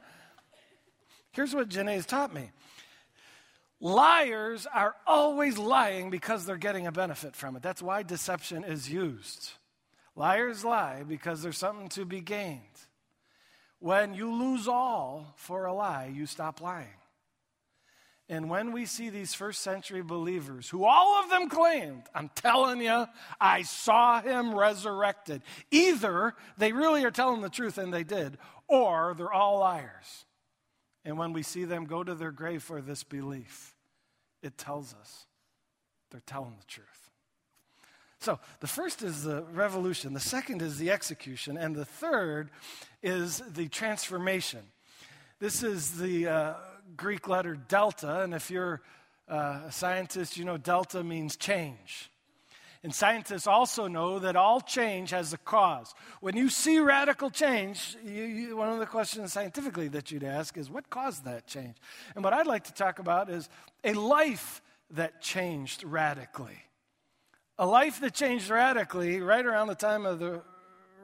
Here's 1.37 1.53
what 1.53 1.69
Janae 1.69 1.93
has 1.93 2.07
taught 2.07 2.33
me 2.33 2.49
liars 3.79 4.65
are 4.73 4.95
always 5.05 5.59
lying 5.59 6.09
because 6.09 6.47
they're 6.47 6.57
getting 6.57 6.87
a 6.87 6.91
benefit 6.91 7.35
from 7.35 7.55
it. 7.55 7.61
That's 7.61 7.79
why 7.79 8.01
deception 8.01 8.63
is 8.63 8.91
used. 8.91 9.51
Liars 10.15 10.65
lie 10.65 11.03
because 11.07 11.43
there's 11.43 11.59
something 11.59 11.89
to 11.89 12.05
be 12.05 12.21
gained. 12.21 12.61
When 13.77 14.15
you 14.15 14.33
lose 14.33 14.67
all 14.67 15.35
for 15.37 15.65
a 15.65 15.73
lie, 15.73 16.11
you 16.11 16.25
stop 16.25 16.59
lying. 16.59 16.87
And 18.27 18.49
when 18.49 18.71
we 18.71 18.87
see 18.87 19.11
these 19.11 19.35
first 19.35 19.61
century 19.61 20.01
believers, 20.01 20.67
who 20.67 20.85
all 20.85 21.23
of 21.23 21.29
them 21.29 21.49
claimed, 21.49 22.01
I'm 22.15 22.31
telling 22.33 22.81
you, 22.81 23.05
I 23.39 23.61
saw 23.61 24.23
him 24.23 24.55
resurrected, 24.55 25.43
either 25.69 26.33
they 26.57 26.71
really 26.71 27.05
are 27.05 27.11
telling 27.11 27.41
the 27.41 27.49
truth 27.49 27.77
and 27.77 27.93
they 27.93 28.03
did, 28.03 28.39
or 28.67 29.13
they're 29.15 29.31
all 29.31 29.59
liars. 29.59 30.25
And 31.07 31.17
when 31.17 31.31
we 31.31 31.41
see 31.41 31.63
them 31.63 31.85
go 31.85 32.03
to 32.03 32.13
their 32.13 32.31
grave 32.31 32.61
for 32.61 32.81
this 32.81 33.01
belief, 33.01 33.73
it 34.43 34.57
tells 34.57 34.93
us 34.93 35.25
they're 36.11 36.19
telling 36.25 36.57
the 36.59 36.65
truth. 36.65 37.09
So 38.19 38.39
the 38.59 38.67
first 38.67 39.01
is 39.03 39.23
the 39.23 39.45
revolution, 39.53 40.13
the 40.13 40.19
second 40.19 40.61
is 40.61 40.77
the 40.77 40.91
execution, 40.91 41.55
and 41.55 41.73
the 41.73 41.85
third 41.85 42.49
is 43.01 43.41
the 43.53 43.69
transformation. 43.69 44.59
This 45.39 45.63
is 45.63 45.97
the 45.97 46.27
uh, 46.27 46.53
Greek 46.97 47.29
letter 47.29 47.55
delta, 47.55 48.23
and 48.23 48.33
if 48.33 48.51
you're 48.51 48.81
uh, 49.29 49.61
a 49.67 49.71
scientist, 49.71 50.35
you 50.35 50.43
know 50.43 50.57
delta 50.57 51.05
means 51.05 51.37
change. 51.37 52.11
And 52.87 52.95
scientists 52.95 53.47
also 53.47 53.89
know 53.89 54.19
that 54.19 54.37
all 54.37 54.61
change 54.61 55.09
has 55.09 55.33
a 55.33 55.37
cause. 55.37 55.93
When 56.21 56.37
you 56.37 56.47
see 56.47 56.79
radical 56.79 57.29
change, 57.29 57.97
you, 58.01 58.23
you, 58.23 58.55
one 58.55 58.69
of 58.69 58.79
the 58.79 58.85
questions 58.85 59.33
scientifically 59.33 59.89
that 59.89 60.09
you'd 60.09 60.23
ask 60.23 60.55
is 60.55 60.69
what 60.69 60.89
caused 60.89 61.25
that 61.25 61.47
change? 61.47 61.75
And 62.15 62.23
what 62.23 62.31
I'd 62.31 62.47
like 62.47 62.63
to 62.63 62.73
talk 62.73 62.99
about 62.99 63.29
is 63.29 63.49
a 63.83 63.91
life 63.91 64.61
that 64.91 65.21
changed 65.21 65.83
radically. 65.83 66.63
A 67.59 67.65
life 67.65 67.99
that 67.99 68.13
changed 68.13 68.49
radically 68.49 69.19
right 69.19 69.45
around 69.45 69.67
the 69.67 69.75
time 69.75 70.05
of 70.05 70.19
the, 70.19 70.41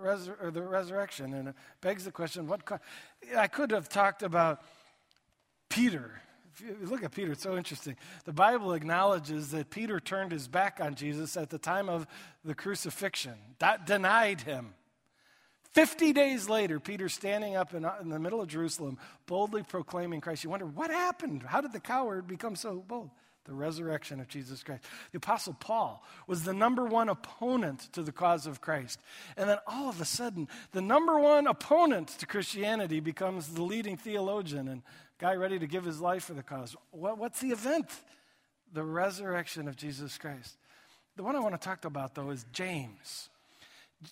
the 0.01 0.61
resurrection. 0.61 1.33
And 1.33 1.49
it 1.49 1.55
begs 1.81 2.05
the 2.05 2.13
question 2.13 2.47
what 2.47 2.63
co- 2.63 2.79
I 3.35 3.47
could 3.47 3.71
have 3.71 3.89
talked 3.89 4.23
about 4.23 4.61
Peter. 5.69 6.21
Look 6.81 7.03
at 7.03 7.11
Peter, 7.11 7.31
it's 7.31 7.43
so 7.43 7.57
interesting. 7.57 7.95
The 8.25 8.33
Bible 8.33 8.73
acknowledges 8.73 9.51
that 9.51 9.69
Peter 9.69 9.99
turned 9.99 10.31
his 10.31 10.47
back 10.47 10.79
on 10.81 10.95
Jesus 10.95 11.35
at 11.37 11.49
the 11.49 11.57
time 11.57 11.89
of 11.89 12.05
the 12.45 12.55
crucifixion, 12.55 13.35
that 13.59 13.85
denied 13.85 14.41
him. 14.41 14.73
50 15.71 16.13
days 16.13 16.47
later, 16.47 16.79
Peter 16.79 17.09
standing 17.09 17.55
up 17.55 17.73
in, 17.73 17.85
in, 18.01 18.09
the 18.09 18.19
middle 18.19 18.41
of 18.41 18.47
Jerusalem, 18.47 18.99
boldly 19.25 19.63
proclaiming 19.63 20.21
Christ. 20.21 20.43
You 20.43 20.51
wonder, 20.51 20.67
what 20.67 20.91
happened? 20.91 21.41
How 21.41 21.61
did 21.61 21.73
the 21.73 21.79
coward 21.79 22.27
become 22.27 22.55
so 22.55 22.83
bold? 22.87 23.09
the 23.45 23.53
resurrection 23.53 24.19
of 24.19 24.27
Jesus 24.27 24.63
Christ. 24.63 24.83
The 25.11 25.17
Apostle 25.17 25.55
Paul 25.59 26.03
was 26.27 26.43
the 26.43 26.53
number 26.53 26.85
one 26.85 27.09
opponent 27.09 27.89
to 27.93 28.01
the 28.01 28.11
cause 28.11 28.47
of 28.47 28.61
Christ. 28.61 28.99
And 29.35 29.49
then 29.49 29.57
all 29.67 29.89
of 29.89 29.99
a 29.99 30.05
sudden, 30.05 30.47
the 30.71 30.81
number 30.81 31.19
one 31.19 31.47
opponent 31.47 32.09
to 32.19 32.25
Christianity 32.25 32.99
becomes 32.99 33.49
the 33.49 33.63
leading 33.63 33.97
theologian 33.97 34.67
and 34.67 34.81
guy 35.23 35.35
ready 35.35 35.57
to 35.57 35.67
give 35.67 35.85
his 35.85 36.01
life 36.01 36.25
for 36.25 36.33
the 36.33 36.43
cause. 36.43 36.75
what's 36.91 37.39
the 37.39 37.51
event? 37.51 37.89
The 38.73 38.83
resurrection 38.83 39.69
of 39.69 39.77
Jesus 39.77 40.17
Christ. 40.17 40.57
The 41.15 41.23
one 41.23 41.37
I 41.37 41.39
want 41.39 41.53
to 41.53 41.65
talk 41.65 41.85
about, 41.85 42.13
though, 42.13 42.29
is 42.31 42.45
James. 42.51 43.29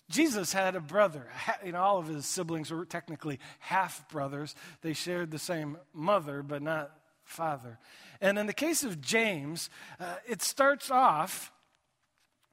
Jesus 0.08 0.54
had 0.54 0.74
a 0.74 0.80
brother. 0.80 1.26
You 1.66 1.72
know, 1.72 1.82
all 1.82 1.98
of 1.98 2.06
his 2.06 2.24
siblings 2.24 2.70
were 2.70 2.86
technically 2.86 3.40
half 3.58 4.08
brothers. 4.08 4.54
They 4.80 4.94
shared 4.94 5.30
the 5.30 5.38
same 5.38 5.76
mother, 5.92 6.42
but 6.42 6.62
not 6.62 6.90
father. 7.24 7.78
And 8.22 8.38
in 8.38 8.46
the 8.46 8.54
case 8.54 8.82
of 8.82 9.02
James, 9.02 9.68
uh, 10.00 10.14
it 10.26 10.40
starts 10.40 10.90
off 10.90 11.52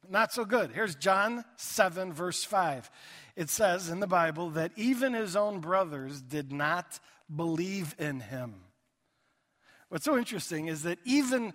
not 0.10 0.34
so 0.34 0.44
good. 0.44 0.72
Here's 0.74 0.96
John 0.96 1.46
7, 1.56 2.12
verse 2.12 2.44
5. 2.44 2.92
It 3.38 3.50
says 3.50 3.88
in 3.88 4.02
the 4.02 4.08
Bible 4.08 4.50
that 4.50 4.74
even 4.76 5.14
his 5.14 5.38
own 5.38 5.62
brothers 5.62 6.22
did 6.22 6.52
not 6.52 7.00
believe 7.34 7.96
in 8.00 8.20
him. 8.20 8.56
What's 9.90 10.06
so 10.06 10.18
interesting 10.18 10.68
is 10.68 10.84
that 10.84 11.00
even 11.04 11.54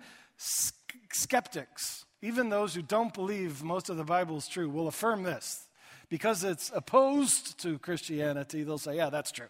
skeptics, 1.11 2.05
even 2.21 2.49
those 2.49 2.75
who 2.75 2.81
don't 2.81 3.13
believe 3.13 3.63
most 3.63 3.89
of 3.89 3.97
the 3.97 4.03
Bible 4.03 4.37
is 4.37 4.47
true, 4.47 4.69
will 4.69 4.87
affirm 4.87 5.23
this. 5.23 5.67
Because 6.09 6.43
it's 6.43 6.71
opposed 6.75 7.59
to 7.61 7.79
Christianity, 7.79 8.63
they'll 8.63 8.77
say, 8.77 8.97
yeah, 8.97 9.09
that's 9.09 9.31
true. 9.31 9.47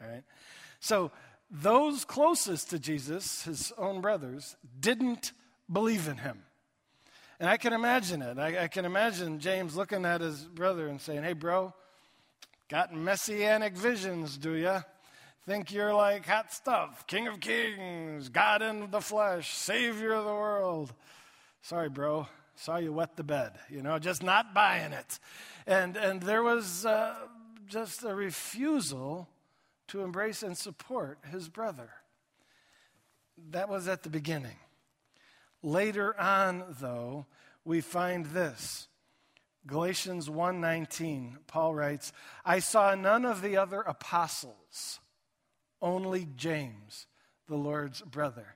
All 0.00 0.08
right? 0.08 0.22
So 0.80 1.10
those 1.50 2.04
closest 2.04 2.70
to 2.70 2.78
Jesus, 2.78 3.42
his 3.42 3.72
own 3.76 4.00
brothers, 4.00 4.56
didn't 4.80 5.32
believe 5.70 6.08
in 6.08 6.18
him. 6.18 6.42
And 7.40 7.48
I 7.48 7.56
can 7.56 7.72
imagine 7.72 8.22
it. 8.22 8.38
I, 8.38 8.64
I, 8.64 8.68
can 8.68 8.84
imagine 8.84 9.38
James 9.38 9.76
looking 9.76 10.04
at 10.04 10.20
his 10.20 10.42
brother 10.42 10.88
and 10.88 11.00
saying, 11.00 11.22
Hey, 11.22 11.34
bro, 11.34 11.72
got 12.68 12.92
messianic 12.94 13.76
visions, 13.76 14.36
do 14.36 14.54
you? 14.54 14.82
Think 15.48 15.72
you're 15.72 15.94
like 15.94 16.26
hot 16.26 16.52
stuff, 16.52 17.06
King 17.06 17.26
of 17.26 17.40
Kings, 17.40 18.28
God 18.28 18.60
in 18.60 18.90
the 18.90 19.00
flesh, 19.00 19.54
Savior 19.54 20.12
of 20.12 20.26
the 20.26 20.34
world. 20.34 20.92
Sorry, 21.62 21.88
bro. 21.88 22.28
Saw 22.54 22.76
you 22.76 22.92
wet 22.92 23.16
the 23.16 23.24
bed. 23.24 23.52
You 23.70 23.80
know, 23.80 23.98
just 23.98 24.22
not 24.22 24.52
buying 24.52 24.92
it. 24.92 25.18
And, 25.66 25.96
and 25.96 26.20
there 26.20 26.42
was 26.42 26.84
uh, 26.84 27.14
just 27.66 28.04
a 28.04 28.14
refusal 28.14 29.26
to 29.86 30.02
embrace 30.02 30.42
and 30.42 30.54
support 30.54 31.18
his 31.32 31.48
brother. 31.48 31.88
That 33.52 33.70
was 33.70 33.88
at 33.88 34.02
the 34.02 34.10
beginning. 34.10 34.58
Later 35.62 36.14
on, 36.20 36.62
though, 36.78 37.24
we 37.64 37.80
find 37.80 38.26
this. 38.26 38.86
Galatians 39.66 40.28
1:19, 40.28 41.38
Paul 41.46 41.74
writes, 41.74 42.12
"I 42.44 42.58
saw 42.58 42.94
none 42.94 43.24
of 43.24 43.40
the 43.40 43.56
other 43.56 43.80
apostles, 43.80 45.00
only 45.80 46.28
James, 46.36 47.06
the 47.46 47.56
Lord's 47.56 48.00
brother." 48.02 48.54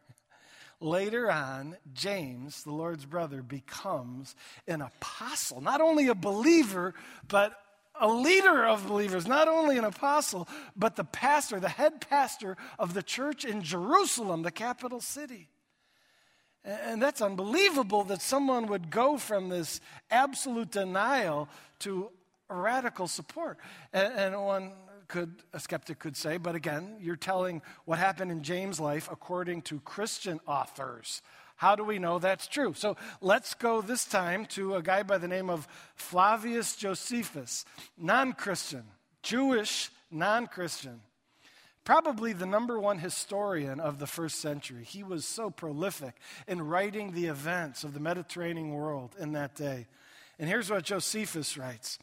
Later 0.80 1.30
on, 1.30 1.76
James, 1.92 2.64
the 2.64 2.72
Lord's 2.72 3.06
brother, 3.06 3.40
becomes 3.40 4.34
an 4.66 4.82
apostle, 4.82 5.60
not 5.60 5.80
only 5.80 6.08
a 6.08 6.14
believer, 6.14 6.94
but 7.28 7.56
a 8.00 8.08
leader 8.08 8.66
of 8.66 8.88
believers, 8.88 9.28
not 9.28 9.46
only 9.46 9.78
an 9.78 9.84
apostle, 9.84 10.48
but 10.74 10.96
the 10.96 11.04
pastor, 11.04 11.60
the 11.60 11.68
head 11.68 12.00
pastor 12.08 12.56
of 12.80 12.94
the 12.94 13.02
church 13.02 13.44
in 13.44 13.62
Jerusalem, 13.62 14.42
the 14.42 14.50
capital 14.50 15.00
city. 15.00 15.48
And 16.64 17.00
that's 17.00 17.20
unbelievable 17.20 18.02
that 18.04 18.22
someone 18.22 18.66
would 18.66 18.90
go 18.90 19.18
from 19.18 19.50
this 19.50 19.80
absolute 20.10 20.70
denial 20.70 21.48
to 21.80 22.10
radical 22.48 23.06
support. 23.06 23.58
And, 23.92 24.40
one 24.40 24.72
could, 25.12 25.42
a 25.52 25.60
skeptic 25.60 25.98
could 25.98 26.16
say, 26.16 26.38
but 26.38 26.54
again, 26.54 26.96
you're 26.98 27.16
telling 27.16 27.60
what 27.84 27.98
happened 27.98 28.32
in 28.32 28.42
James' 28.42 28.80
life 28.80 29.10
according 29.12 29.60
to 29.62 29.78
Christian 29.80 30.40
authors. 30.46 31.20
How 31.56 31.76
do 31.76 31.84
we 31.84 31.98
know 31.98 32.18
that's 32.18 32.48
true? 32.48 32.72
So 32.74 32.96
let's 33.20 33.52
go 33.52 33.82
this 33.82 34.06
time 34.06 34.46
to 34.46 34.74
a 34.74 34.82
guy 34.82 35.02
by 35.02 35.18
the 35.18 35.28
name 35.28 35.50
of 35.50 35.68
Flavius 35.94 36.76
Josephus, 36.76 37.66
non 37.98 38.32
Christian, 38.32 38.84
Jewish 39.22 39.90
non 40.10 40.46
Christian. 40.46 41.02
Probably 41.84 42.32
the 42.32 42.46
number 42.46 42.80
one 42.80 42.98
historian 42.98 43.80
of 43.80 43.98
the 43.98 44.06
first 44.06 44.40
century. 44.40 44.84
He 44.84 45.02
was 45.02 45.26
so 45.26 45.50
prolific 45.50 46.14
in 46.48 46.62
writing 46.62 47.12
the 47.12 47.26
events 47.26 47.84
of 47.84 47.92
the 47.92 48.00
Mediterranean 48.00 48.70
world 48.70 49.14
in 49.20 49.32
that 49.32 49.54
day. 49.54 49.88
And 50.38 50.48
here's 50.48 50.70
what 50.70 50.84
Josephus 50.84 51.58
writes 51.58 51.98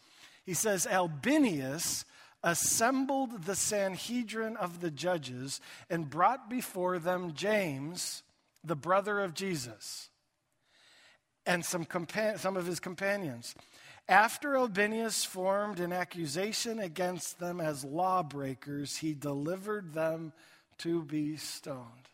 He 0.46 0.54
says, 0.54 0.86
Albinus 0.86 2.06
assembled 2.44 3.44
the 3.44 3.56
Sanhedrin 3.56 4.56
of 4.58 4.82
the 4.82 4.92
judges 4.92 5.60
and 5.90 6.10
brought 6.10 6.50
before 6.50 7.00
them 7.00 7.34
James 7.34 8.24
the 8.64 8.76
brother 8.76 9.20
of 9.20 9.34
Jesus, 9.34 10.10
and 11.46 11.64
some, 11.64 11.86
compa- 11.86 12.38
some 12.40 12.58
of 12.58 12.66
his 12.66 12.80
companions. 12.80 13.56
After 14.08 14.56
Albinus 14.56 15.24
formed 15.24 15.80
an 15.80 15.94
accusation 15.94 16.80
against 16.80 17.40
them 17.40 17.62
as 17.62 17.86
lawbreakers, 17.86 18.98
he 18.98 19.14
delivered 19.14 19.94
them 19.94 20.34
to 20.80 21.04
be 21.04 21.38
stoned. 21.38 22.10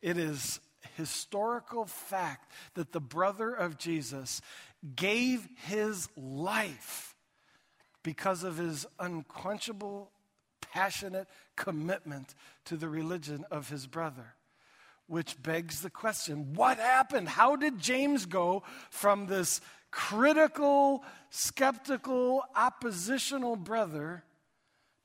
It 0.00 0.16
is 0.16 0.60
historical 0.96 1.86
fact 1.86 2.50
that 2.74 2.92
the 2.92 3.00
brother 3.00 3.52
of 3.52 3.78
Jesus 3.78 4.40
gave 4.94 5.48
his 5.66 6.08
life 6.16 7.13
because 8.04 8.44
of 8.44 8.58
his 8.58 8.86
unquenchable, 9.00 10.12
passionate 10.60 11.26
commitment 11.56 12.36
to 12.66 12.76
the 12.76 12.88
religion 12.88 13.44
of 13.50 13.68
his 13.68 13.88
brother. 13.88 14.34
Which 15.08 15.42
begs 15.42 15.82
the 15.82 15.90
question 15.90 16.54
what 16.54 16.78
happened? 16.78 17.28
How 17.28 17.56
did 17.56 17.80
James 17.80 18.26
go 18.26 18.62
from 18.90 19.26
this 19.26 19.60
critical, 19.90 21.04
skeptical, 21.30 22.44
oppositional 22.54 23.56
brother 23.56 24.24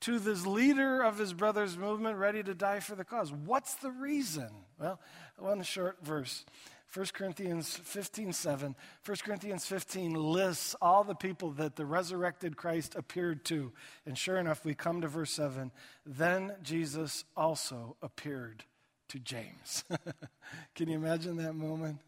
to 0.00 0.18
this 0.18 0.46
leader 0.46 1.02
of 1.02 1.18
his 1.18 1.34
brother's 1.34 1.76
movement 1.76 2.16
ready 2.16 2.42
to 2.42 2.54
die 2.54 2.80
for 2.80 2.94
the 2.94 3.04
cause? 3.04 3.32
What's 3.32 3.74
the 3.74 3.90
reason? 3.90 4.48
Well, 4.78 5.00
one 5.36 5.62
short 5.62 5.98
verse. 6.02 6.44
1 6.92 7.06
Corinthians 7.12 7.76
15, 7.76 8.32
7. 8.32 8.74
1 9.06 9.16
Corinthians 9.24 9.64
15 9.64 10.14
lists 10.14 10.74
all 10.82 11.04
the 11.04 11.14
people 11.14 11.52
that 11.52 11.76
the 11.76 11.86
resurrected 11.86 12.56
Christ 12.56 12.96
appeared 12.96 13.44
to. 13.46 13.72
And 14.04 14.18
sure 14.18 14.38
enough, 14.38 14.64
we 14.64 14.74
come 14.74 15.00
to 15.02 15.08
verse 15.08 15.30
7. 15.30 15.70
Then 16.04 16.56
Jesus 16.62 17.24
also 17.36 17.96
appeared 18.02 18.64
to 19.08 19.20
James. 19.20 19.84
Can 20.74 20.88
you 20.88 20.96
imagine 20.96 21.36
that 21.36 21.54
moment? 21.54 22.00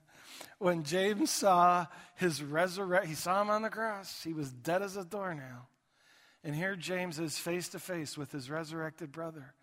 When 0.59 0.83
James 0.83 1.31
saw 1.31 1.87
his 2.16 2.42
resurrection, 2.42 3.09
he 3.09 3.14
saw 3.14 3.40
him 3.42 3.51
on 3.51 3.62
the 3.62 3.71
cross. 3.71 4.23
He 4.25 4.33
was 4.33 4.51
dead 4.51 4.83
as 4.83 4.97
a 4.97 5.05
doornail. 5.05 5.68
And 6.42 6.57
here 6.57 6.75
James 6.75 7.21
is 7.21 7.38
face 7.38 7.68
to 7.68 7.79
face 7.79 8.18
with 8.18 8.33
his 8.33 8.51
resurrected 8.51 9.12
brother. 9.12 9.55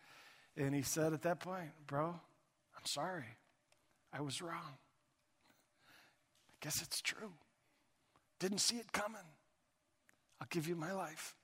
And 0.56 0.74
he 0.74 0.82
said 0.82 1.12
at 1.12 1.24
that 1.24 1.42
point, 1.42 1.72
Bro, 1.88 2.08
I'm 2.08 2.86
sorry. 2.86 3.26
I 4.14 4.22
was 4.22 4.42
wrong. 4.42 4.78
Guess 6.62 6.82
it's 6.82 7.02
true. 7.02 7.32
Didn't 8.40 8.60
see 8.60 8.78
it 8.78 8.92
coming. 8.92 9.20
I'll 10.42 10.48
give 10.50 10.68
you 10.68 10.76
my 10.76 10.92
life. 10.92 11.36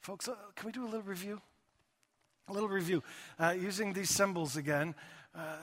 Folks, 0.00 0.28
uh, 0.28 0.34
can 0.56 0.66
we 0.66 0.72
do 0.72 0.84
a 0.84 0.86
little 0.86 1.02
review? 1.02 1.40
A 2.48 2.52
little 2.52 2.68
review. 2.68 3.02
Uh, 3.38 3.54
using 3.58 3.92
these 3.92 4.10
symbols 4.10 4.56
again, 4.56 4.94
uh, 5.34 5.56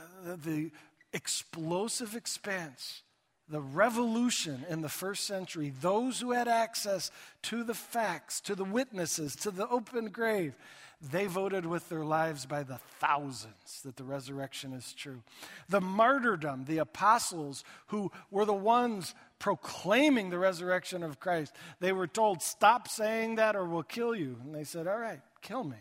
the 0.44 0.72
explosive 1.14 2.16
expanse, 2.16 3.04
the 3.50 3.60
revolution 3.60 4.66
in 4.70 4.82
the 4.82 4.90
first 4.90 5.26
century, 5.26 5.74
those 5.82 6.22
who 6.22 6.32
had 6.32 6.48
access 6.48 7.12
to 7.44 7.64
the 7.64 7.74
facts, 7.74 8.40
to 8.42 8.56
the 8.56 8.64
witnesses, 8.64 9.36
to 9.36 9.52
the 9.52 9.68
open 9.68 10.10
grave, 10.10 10.56
they 11.02 11.28
voted 11.28 11.66
with 11.66 11.88
their 11.88 12.04
lives 12.04 12.46
by 12.46 12.64
the 12.64 12.80
thousands 13.00 13.82
that 13.86 13.96
the 13.96 14.04
resurrection 14.04 14.74
is 14.74 14.94
true. 14.94 15.24
The 15.70 15.80
martyrdom, 15.80 16.66
the 16.66 16.80
apostles 16.80 17.64
who 17.88 18.12
were 18.30 18.44
the 18.44 18.54
ones 18.54 19.16
proclaiming 19.40 20.30
the 20.30 20.38
resurrection 20.38 21.02
of 21.02 21.20
Christ, 21.20 21.56
they 21.80 21.94
were 21.94 22.08
told, 22.08 22.42
Stop 22.42 22.90
saying 22.90 23.36
that 23.36 23.56
or 23.56 23.66
we'll 23.66 23.84
kill 23.84 24.14
you. 24.14 24.38
And 24.44 24.54
they 24.54 24.66
said, 24.66 24.88
All 24.88 25.00
right, 25.00 25.22
kill 25.42 25.64
me. 25.64 25.78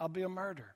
I'll 0.00 0.08
be 0.08 0.22
a 0.22 0.28
martyr. 0.28 0.74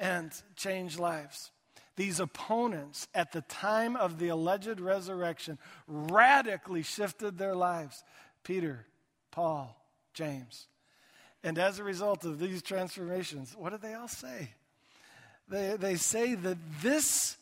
And 0.00 0.32
change 0.56 0.98
lives. 0.98 1.52
These 1.94 2.20
opponents 2.20 3.08
at 3.14 3.32
the 3.32 3.40
time 3.42 3.96
of 3.96 4.18
the 4.18 4.28
alleged 4.28 4.80
resurrection 4.80 5.58
radically 5.86 6.82
shifted 6.82 7.38
their 7.38 7.56
lives. 7.56 8.04
Peter, 8.44 8.86
Paul, 9.30 9.76
James. 10.14 10.66
And 11.42 11.58
as 11.58 11.78
a 11.78 11.84
result 11.84 12.24
of 12.24 12.38
these 12.38 12.62
transformations, 12.62 13.54
what 13.56 13.70
do 13.70 13.78
they 13.78 13.94
all 13.94 14.08
say? 14.08 14.50
They, 15.48 15.76
they 15.78 15.94
say 15.94 16.34
that 16.34 16.58
this 16.82 17.36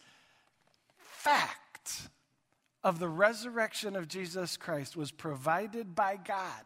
fact 0.98 2.08
of 2.84 2.98
the 2.98 3.08
resurrection 3.08 3.96
of 3.96 4.06
Jesus 4.06 4.56
Christ 4.56 4.96
was 4.96 5.10
provided 5.10 5.94
by 5.94 6.16
God 6.16 6.64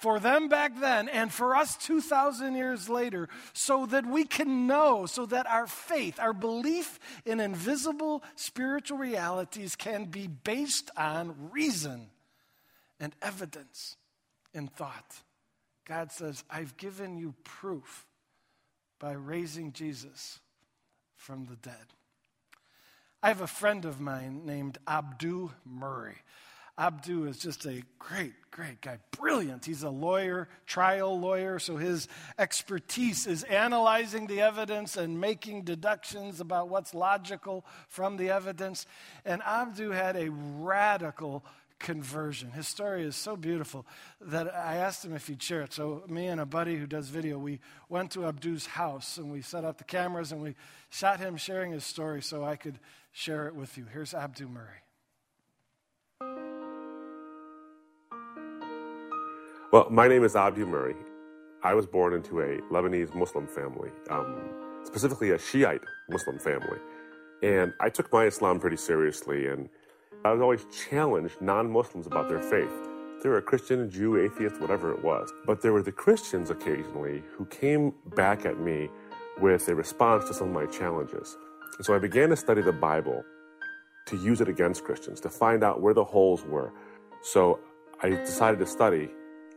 for 0.00 0.18
them 0.18 0.48
back 0.48 0.80
then 0.80 1.10
and 1.10 1.30
for 1.30 1.54
us 1.54 1.76
2,000 1.76 2.54
years 2.54 2.88
later, 2.88 3.28
so 3.52 3.84
that 3.86 4.06
we 4.06 4.24
can 4.24 4.66
know, 4.66 5.04
so 5.04 5.26
that 5.26 5.46
our 5.46 5.66
faith, 5.66 6.18
our 6.18 6.32
belief 6.32 6.98
in 7.26 7.38
invisible 7.38 8.24
spiritual 8.34 8.96
realities 8.96 9.76
can 9.76 10.06
be 10.06 10.26
based 10.26 10.90
on 10.96 11.50
reason 11.52 12.08
and 12.98 13.14
evidence 13.20 13.96
and 14.54 14.72
thought. 14.72 15.20
God 15.90 16.12
says, 16.12 16.44
I've 16.48 16.76
given 16.76 17.18
you 17.18 17.34
proof 17.42 18.06
by 19.00 19.10
raising 19.10 19.72
Jesus 19.72 20.38
from 21.16 21.46
the 21.46 21.56
dead. 21.56 21.74
I 23.24 23.26
have 23.26 23.40
a 23.40 23.48
friend 23.48 23.84
of 23.84 23.98
mine 23.98 24.42
named 24.46 24.78
Abdu 24.86 25.50
Murray. 25.66 26.14
Abdu 26.78 27.24
is 27.24 27.38
just 27.38 27.66
a 27.66 27.82
great, 27.98 28.34
great 28.52 28.80
guy. 28.80 28.98
Brilliant. 29.10 29.64
He's 29.64 29.82
a 29.82 29.90
lawyer, 29.90 30.48
trial 30.64 31.18
lawyer, 31.18 31.58
so 31.58 31.76
his 31.76 32.06
expertise 32.38 33.26
is 33.26 33.42
analyzing 33.42 34.28
the 34.28 34.42
evidence 34.42 34.96
and 34.96 35.20
making 35.20 35.64
deductions 35.64 36.40
about 36.40 36.68
what's 36.68 36.94
logical 36.94 37.66
from 37.88 38.16
the 38.16 38.30
evidence. 38.30 38.86
And 39.24 39.42
Abdu 39.42 39.90
had 39.90 40.14
a 40.14 40.30
radical 40.30 41.44
conversion. 41.80 42.52
His 42.52 42.68
story 42.68 43.02
is 43.02 43.16
so 43.16 43.36
beautiful 43.36 43.84
that 44.20 44.54
I 44.54 44.76
asked 44.76 45.04
him 45.04 45.14
if 45.14 45.26
he'd 45.26 45.42
share 45.42 45.62
it. 45.62 45.72
So, 45.72 46.04
me 46.06 46.28
and 46.28 46.40
a 46.40 46.46
buddy 46.46 46.76
who 46.76 46.86
does 46.86 47.08
video, 47.08 47.38
we 47.38 47.58
went 47.88 48.12
to 48.12 48.26
Abdu's 48.26 48.66
house 48.66 49.16
and 49.16 49.32
we 49.32 49.42
set 49.42 49.64
up 49.64 49.78
the 49.78 49.84
cameras 49.84 50.30
and 50.30 50.40
we 50.40 50.54
shot 50.90 51.18
him 51.18 51.36
sharing 51.36 51.72
his 51.72 51.84
story 51.84 52.22
so 52.22 52.44
I 52.44 52.54
could 52.54 52.78
share 53.10 53.48
it 53.48 53.54
with 53.56 53.76
you. 53.76 53.86
Here's 53.92 54.14
Abdu 54.14 54.46
Murray. 54.46 54.84
Well, 59.72 59.88
my 59.90 60.06
name 60.06 60.24
is 60.24 60.36
Abdu 60.36 60.66
Murray. 60.66 60.96
I 61.62 61.74
was 61.74 61.86
born 61.86 62.12
into 62.14 62.40
a 62.40 62.58
Lebanese 62.72 63.14
Muslim 63.14 63.46
family, 63.46 63.90
um, 64.08 64.50
specifically 64.84 65.30
a 65.30 65.38
Shiite 65.38 65.82
Muslim 66.08 66.38
family. 66.38 66.78
And 67.42 67.72
I 67.80 67.88
took 67.88 68.12
my 68.12 68.24
Islam 68.24 68.60
pretty 68.60 68.76
seriously 68.76 69.46
and 69.46 69.68
I 70.22 70.32
was 70.32 70.42
always 70.42 70.66
challenged 70.66 71.40
non 71.40 71.70
Muslims 71.70 72.06
about 72.06 72.28
their 72.28 72.42
faith. 72.42 72.70
They 73.22 73.28
were 73.30 73.38
a 73.38 73.42
Christian, 73.42 73.90
Jew, 73.90 74.18
atheist, 74.18 74.60
whatever 74.60 74.92
it 74.92 75.02
was. 75.02 75.32
But 75.46 75.62
there 75.62 75.72
were 75.72 75.82
the 75.82 75.92
Christians 75.92 76.50
occasionally 76.50 77.22
who 77.36 77.46
came 77.46 77.94
back 78.14 78.44
at 78.44 78.58
me 78.58 78.90
with 79.40 79.66
a 79.68 79.74
response 79.74 80.26
to 80.26 80.34
some 80.34 80.48
of 80.48 80.54
my 80.54 80.66
challenges. 80.66 81.38
And 81.78 81.86
so 81.86 81.94
I 81.94 81.98
began 81.98 82.28
to 82.28 82.36
study 82.36 82.60
the 82.60 82.72
Bible 82.72 83.24
to 84.06 84.16
use 84.18 84.42
it 84.42 84.48
against 84.48 84.84
Christians, 84.84 85.20
to 85.20 85.30
find 85.30 85.64
out 85.64 85.80
where 85.80 85.94
the 85.94 86.04
holes 86.04 86.44
were. 86.44 86.70
So 87.22 87.58
I 88.02 88.10
decided 88.10 88.58
to 88.60 88.66
study 88.66 89.08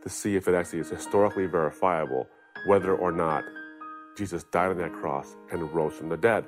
to 0.02 0.08
see 0.08 0.36
if 0.36 0.48
it 0.48 0.54
actually 0.54 0.80
is 0.80 0.88
historically 0.88 1.46
verifiable 1.46 2.26
whether 2.66 2.94
or 2.94 3.12
not 3.12 3.44
Jesus 4.16 4.44
died 4.44 4.70
on 4.70 4.78
that 4.78 4.92
cross 4.94 5.36
and 5.52 5.70
rose 5.74 5.92
from 5.94 6.08
the 6.08 6.16
dead. 6.16 6.46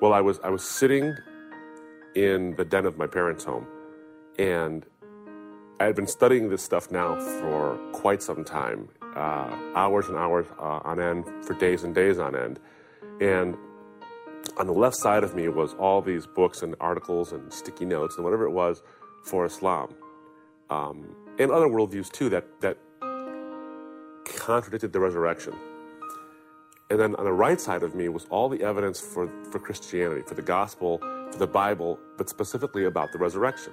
Well, 0.00 0.12
I 0.12 0.20
was 0.20 0.38
I 0.44 0.50
was 0.50 0.62
sitting 0.62 1.14
in 2.14 2.54
the 2.56 2.64
den 2.64 2.86
of 2.86 2.98
my 2.98 3.06
parents' 3.06 3.44
home. 3.44 3.66
And 4.38 4.84
I 5.78 5.84
had 5.84 5.96
been 5.96 6.06
studying 6.06 6.48
this 6.48 6.62
stuff 6.62 6.90
now 6.90 7.18
for 7.40 7.78
quite 7.92 8.22
some 8.22 8.44
time, 8.44 8.88
uh, 9.16 9.56
hours 9.74 10.08
and 10.08 10.16
hours 10.16 10.46
uh, 10.58 10.80
on 10.84 11.00
end, 11.00 11.24
for 11.44 11.54
days 11.54 11.84
and 11.84 11.94
days 11.94 12.18
on 12.18 12.36
end. 12.36 12.60
And 13.20 13.56
on 14.58 14.66
the 14.66 14.72
left 14.72 14.96
side 14.96 15.24
of 15.24 15.34
me 15.34 15.48
was 15.48 15.74
all 15.74 16.02
these 16.02 16.26
books 16.26 16.62
and 16.62 16.74
articles 16.80 17.32
and 17.32 17.52
sticky 17.52 17.86
notes 17.86 18.16
and 18.16 18.24
whatever 18.24 18.44
it 18.44 18.50
was 18.50 18.82
for 19.24 19.44
Islam. 19.44 19.94
Um, 20.68 21.16
and 21.38 21.50
other 21.50 21.66
worldviews 21.66 22.10
too 22.10 22.28
that, 22.30 22.44
that 22.60 22.78
contradicted 24.24 24.92
the 24.92 25.00
resurrection. 25.00 25.54
And 26.90 26.98
then 26.98 27.14
on 27.16 27.24
the 27.24 27.32
right 27.32 27.60
side 27.60 27.82
of 27.82 27.94
me 27.94 28.08
was 28.08 28.26
all 28.30 28.48
the 28.48 28.62
evidence 28.62 29.00
for, 29.00 29.30
for 29.50 29.58
Christianity, 29.58 30.22
for 30.26 30.34
the 30.34 30.42
gospel, 30.42 31.00
for 31.30 31.38
the 31.38 31.46
Bible, 31.46 31.98
but 32.16 32.28
specifically 32.28 32.84
about 32.84 33.12
the 33.12 33.18
resurrection. 33.18 33.72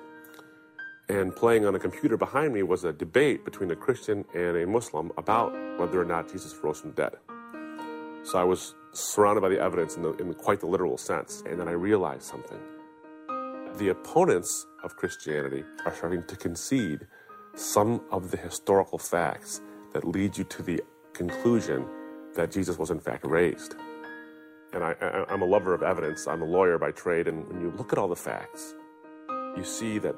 And 1.10 1.36
playing 1.36 1.65
on 1.65 1.74
a 1.74 1.80
computer 1.80 2.17
behind 2.17 2.54
me 2.54 2.63
was 2.63 2.84
a 2.84 2.91
debate 2.91 3.46
between 3.46 3.72
a 3.72 3.76
Christian 3.76 4.26
and 4.34 4.58
a 4.58 4.67
Muslim 4.67 5.12
about 5.17 5.54
whether 5.80 6.02
or 6.02 6.06
not 6.06 6.30
Jesus 6.30 6.54
rose 6.62 6.82
from 6.82 6.91
the 6.91 6.96
dead. 6.96 7.15
So 8.24 8.38
I 8.38 8.43
was 8.43 8.76
surrounded 8.91 9.41
by 9.41 9.50
the 9.50 9.60
evidence 9.60 9.96
in, 9.96 10.04
the, 10.04 10.12
in 10.17 10.34
quite 10.34 10.60
the 10.60 10.65
literal 10.65 10.98
sense. 10.98 11.43
And 11.46 11.60
then 11.60 11.70
I 11.70 11.72
realized 11.72 12.24
something. 12.24 12.60
The 13.78 13.89
opponents 13.89 14.65
of 14.84 14.98
Christianity 14.98 15.63
are 15.86 15.96
starting 15.96 16.24
to 16.28 16.36
concede 16.36 17.08
some 17.56 18.02
of 18.12 18.32
the 18.32 18.38
historical 18.38 18.98
facts 18.98 19.62
that 19.93 20.04
lead 20.04 20.38
you 20.38 20.43
to 20.43 20.62
the 20.62 20.82
conclusion 21.13 21.86
that 22.36 22.52
Jesus 22.52 22.78
was 22.78 22.91
in 22.91 23.00
fact 23.00 23.26
raised. 23.26 23.76
And 24.73 24.84
I, 24.84 24.95
am 25.30 25.41
a 25.41 25.45
lover 25.45 25.73
of 25.73 25.82
evidence. 25.82 26.27
I'm 26.27 26.41
a 26.41 26.45
lawyer 26.45 26.77
by 26.77 26.91
trade. 26.91 27.27
And 27.27 27.47
when 27.47 27.62
you 27.62 27.71
look 27.77 27.93
at 27.93 27.97
all 27.97 28.08
the 28.08 28.15
facts, 28.15 28.75
you 29.56 29.63
see 29.63 29.97
that 29.99 30.15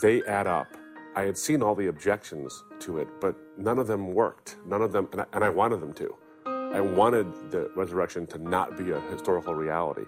they 0.00 0.22
add 0.24 0.46
up. 0.46 0.68
I 1.16 1.22
had 1.22 1.38
seen 1.38 1.62
all 1.62 1.74
the 1.74 1.86
objections 1.86 2.64
to 2.80 2.98
it, 2.98 3.08
but 3.20 3.36
none 3.56 3.78
of 3.78 3.86
them 3.86 4.12
worked. 4.14 4.56
None 4.66 4.82
of 4.82 4.92
them, 4.92 5.08
and 5.12 5.20
I, 5.20 5.26
and 5.32 5.44
I 5.44 5.48
wanted 5.48 5.80
them 5.80 5.92
to. 5.94 6.16
I 6.46 6.80
wanted 6.80 7.52
the 7.52 7.70
resurrection 7.76 8.26
to 8.28 8.38
not 8.38 8.76
be 8.76 8.90
a 8.90 9.00
historical 9.02 9.54
reality, 9.54 10.06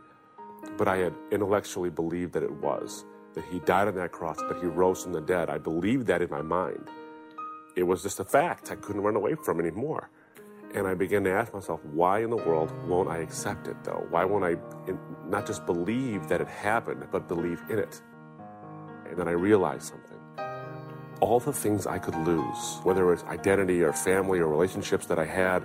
but 0.77 0.89
I 0.89 0.97
had 0.97 1.15
intellectually 1.31 1.91
believed 1.91 2.33
that 2.33 2.43
it 2.43 2.51
was, 2.51 3.05
that 3.35 3.45
he 3.53 3.61
died 3.61 3.87
on 3.87 3.95
that 3.95 4.11
cross, 4.11 4.39
that 4.39 4.59
he 4.61 4.67
rose 4.67 5.05
from 5.05 5.12
the 5.12 5.21
dead. 5.21 5.49
I 5.49 5.59
believed 5.59 6.09
that 6.09 6.23
in 6.23 6.31
my 6.31 6.43
mind. 6.43 6.89
It 7.77 7.85
was 7.85 8.03
just 8.03 8.19
a 8.19 8.25
fact 8.25 8.73
I 8.73 8.75
couldn't 8.75 9.03
run 9.03 9.15
away 9.15 9.37
from 9.45 9.61
anymore. 9.61 10.11
And 10.77 10.87
I 10.87 10.93
began 10.93 11.25
to 11.25 11.33
ask 11.33 11.55
myself, 11.55 11.83
why 11.87 12.23
in 12.23 12.29
the 12.29 12.37
world 12.37 12.71
won't 12.87 13.09
I 13.09 13.19
accept 13.19 13.67
it 13.67 13.83
though? 13.83 14.07
Why 14.11 14.27
won't 14.27 14.45
I 14.45 14.57
not 15.27 15.47
just 15.47 15.64
believe 15.64 16.29
that 16.29 16.43
it 16.43 16.49
happened, 16.49 17.03
but 17.11 17.27
believe 17.29 17.62
in 17.70 17.79
it? 17.79 18.03
And 19.09 19.16
then 19.16 19.27
I 19.27 19.31
realized 19.31 19.85
something. 19.85 20.18
All 21.20 21.41
the 21.41 21.55
things 21.55 21.87
I 21.87 21.99
could 21.99 22.14
lose, 22.27 22.79
whether 22.83 23.09
it 23.09 23.11
was 23.11 23.24
identity 23.24 23.81
or 23.81 23.95
family 23.95 24.39
or 24.39 24.49
relationships 24.49 25.07
that 25.07 25.18
I 25.18 25.24
had, 25.24 25.64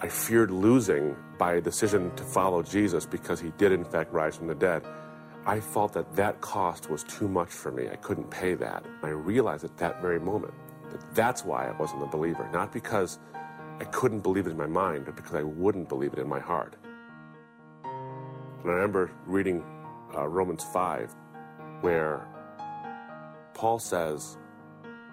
I 0.00 0.06
feared 0.06 0.52
losing 0.52 1.16
by 1.36 1.54
a 1.54 1.60
decision 1.60 2.14
to 2.14 2.22
follow 2.22 2.62
Jesus 2.62 3.04
because 3.04 3.40
he 3.40 3.50
did, 3.58 3.72
in 3.72 3.84
fact, 3.84 4.12
rise 4.12 4.36
from 4.36 4.46
the 4.46 4.54
dead. 4.54 4.84
I 5.46 5.58
felt 5.58 5.94
that 5.94 6.14
that 6.14 6.40
cost 6.40 6.88
was 6.88 7.02
too 7.02 7.26
much 7.26 7.50
for 7.50 7.72
me. 7.72 7.88
I 7.88 7.96
couldn't 7.96 8.30
pay 8.30 8.54
that. 8.54 8.84
I 9.02 9.08
realized 9.08 9.64
at 9.64 9.76
that 9.78 10.00
very 10.00 10.20
moment 10.20 10.54
that 10.92 11.12
that's 11.12 11.44
why 11.44 11.66
I 11.66 11.72
wasn't 11.72 12.04
a 12.04 12.06
believer, 12.06 12.48
not 12.52 12.72
because 12.72 13.18
I 13.82 13.84
couldn't 13.86 14.20
believe 14.20 14.46
it 14.46 14.50
in 14.50 14.56
my 14.56 14.68
mind, 14.68 15.06
but 15.06 15.16
because 15.16 15.34
I 15.34 15.42
wouldn't 15.42 15.88
believe 15.88 16.12
it 16.12 16.20
in 16.20 16.28
my 16.28 16.38
heart. 16.38 16.76
And 17.82 18.70
I 18.70 18.74
remember 18.74 19.10
reading 19.26 19.64
uh, 20.16 20.28
Romans 20.28 20.62
5, 20.72 21.12
where 21.80 22.24
Paul 23.54 23.80
says, 23.80 24.38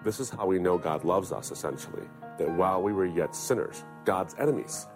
This 0.04 0.20
is 0.20 0.30
how 0.30 0.46
we 0.46 0.60
know 0.60 0.78
God 0.78 1.02
loves 1.02 1.32
us, 1.32 1.50
essentially, 1.50 2.04
that 2.38 2.48
while 2.48 2.80
we 2.80 2.92
were 2.92 3.06
yet 3.06 3.34
sinners, 3.34 3.82
God's 4.04 4.36
enemies, 4.38 4.86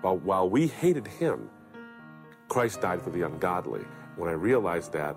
while, 0.00 0.16
while 0.16 0.48
we 0.48 0.66
hated 0.66 1.06
him, 1.06 1.50
Christ 2.48 2.80
died 2.80 3.02
for 3.02 3.10
the 3.10 3.20
ungodly. 3.20 3.84
When 4.16 4.30
I 4.30 4.32
realized 4.32 4.94
that, 4.94 5.14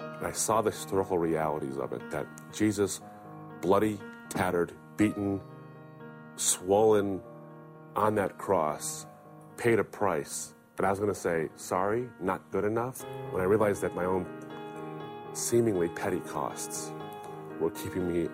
and 0.00 0.26
I 0.26 0.32
saw 0.32 0.62
the 0.62 0.72
historical 0.72 1.16
realities 1.16 1.76
of 1.76 1.92
it, 1.92 2.10
that 2.10 2.26
Jesus, 2.52 3.00
bloody, 3.60 4.00
tattered, 4.30 4.72
beaten, 4.96 5.40
swollen 6.38 7.20
on 7.96 8.14
that 8.14 8.38
cross, 8.38 9.06
paid 9.56 9.78
a 9.78 9.84
price. 9.84 10.54
But 10.76 10.84
I 10.84 10.90
was 10.90 10.98
going 10.98 11.12
to 11.12 11.18
say, 11.18 11.48
sorry, 11.56 12.08
not 12.20 12.40
good 12.52 12.64
enough. 12.64 13.04
When 13.32 13.42
I 13.42 13.44
realized 13.44 13.82
that 13.82 13.94
my 13.94 14.04
own 14.04 14.26
seemingly 15.32 15.88
petty 15.88 16.20
costs 16.20 16.92
were 17.60 17.70
keeping 17.70 18.10
me 18.12 18.28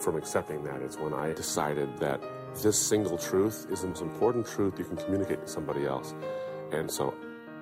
from 0.00 0.16
accepting 0.16 0.64
that, 0.64 0.80
it's 0.80 0.96
when 0.96 1.12
I 1.12 1.32
decided 1.34 1.98
that 1.98 2.22
this 2.62 2.80
single 2.80 3.18
truth 3.18 3.66
is 3.70 3.82
the 3.82 3.88
most 3.88 4.02
important 4.02 4.46
truth 4.46 4.78
you 4.78 4.84
can 4.84 4.96
communicate 4.96 5.42
to 5.42 5.48
somebody 5.48 5.84
else. 5.86 6.14
And 6.72 6.90
so 6.90 7.14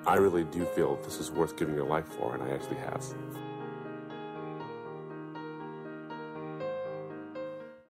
I 0.06 0.14
really 0.16 0.44
do 0.44 0.64
feel 0.76 0.96
this 1.02 1.18
is 1.18 1.32
worth 1.32 1.56
giving 1.56 1.74
your 1.74 1.86
life 1.86 2.06
for, 2.06 2.34
and 2.34 2.42
I 2.42 2.50
actually 2.50 2.76
have. 2.76 3.04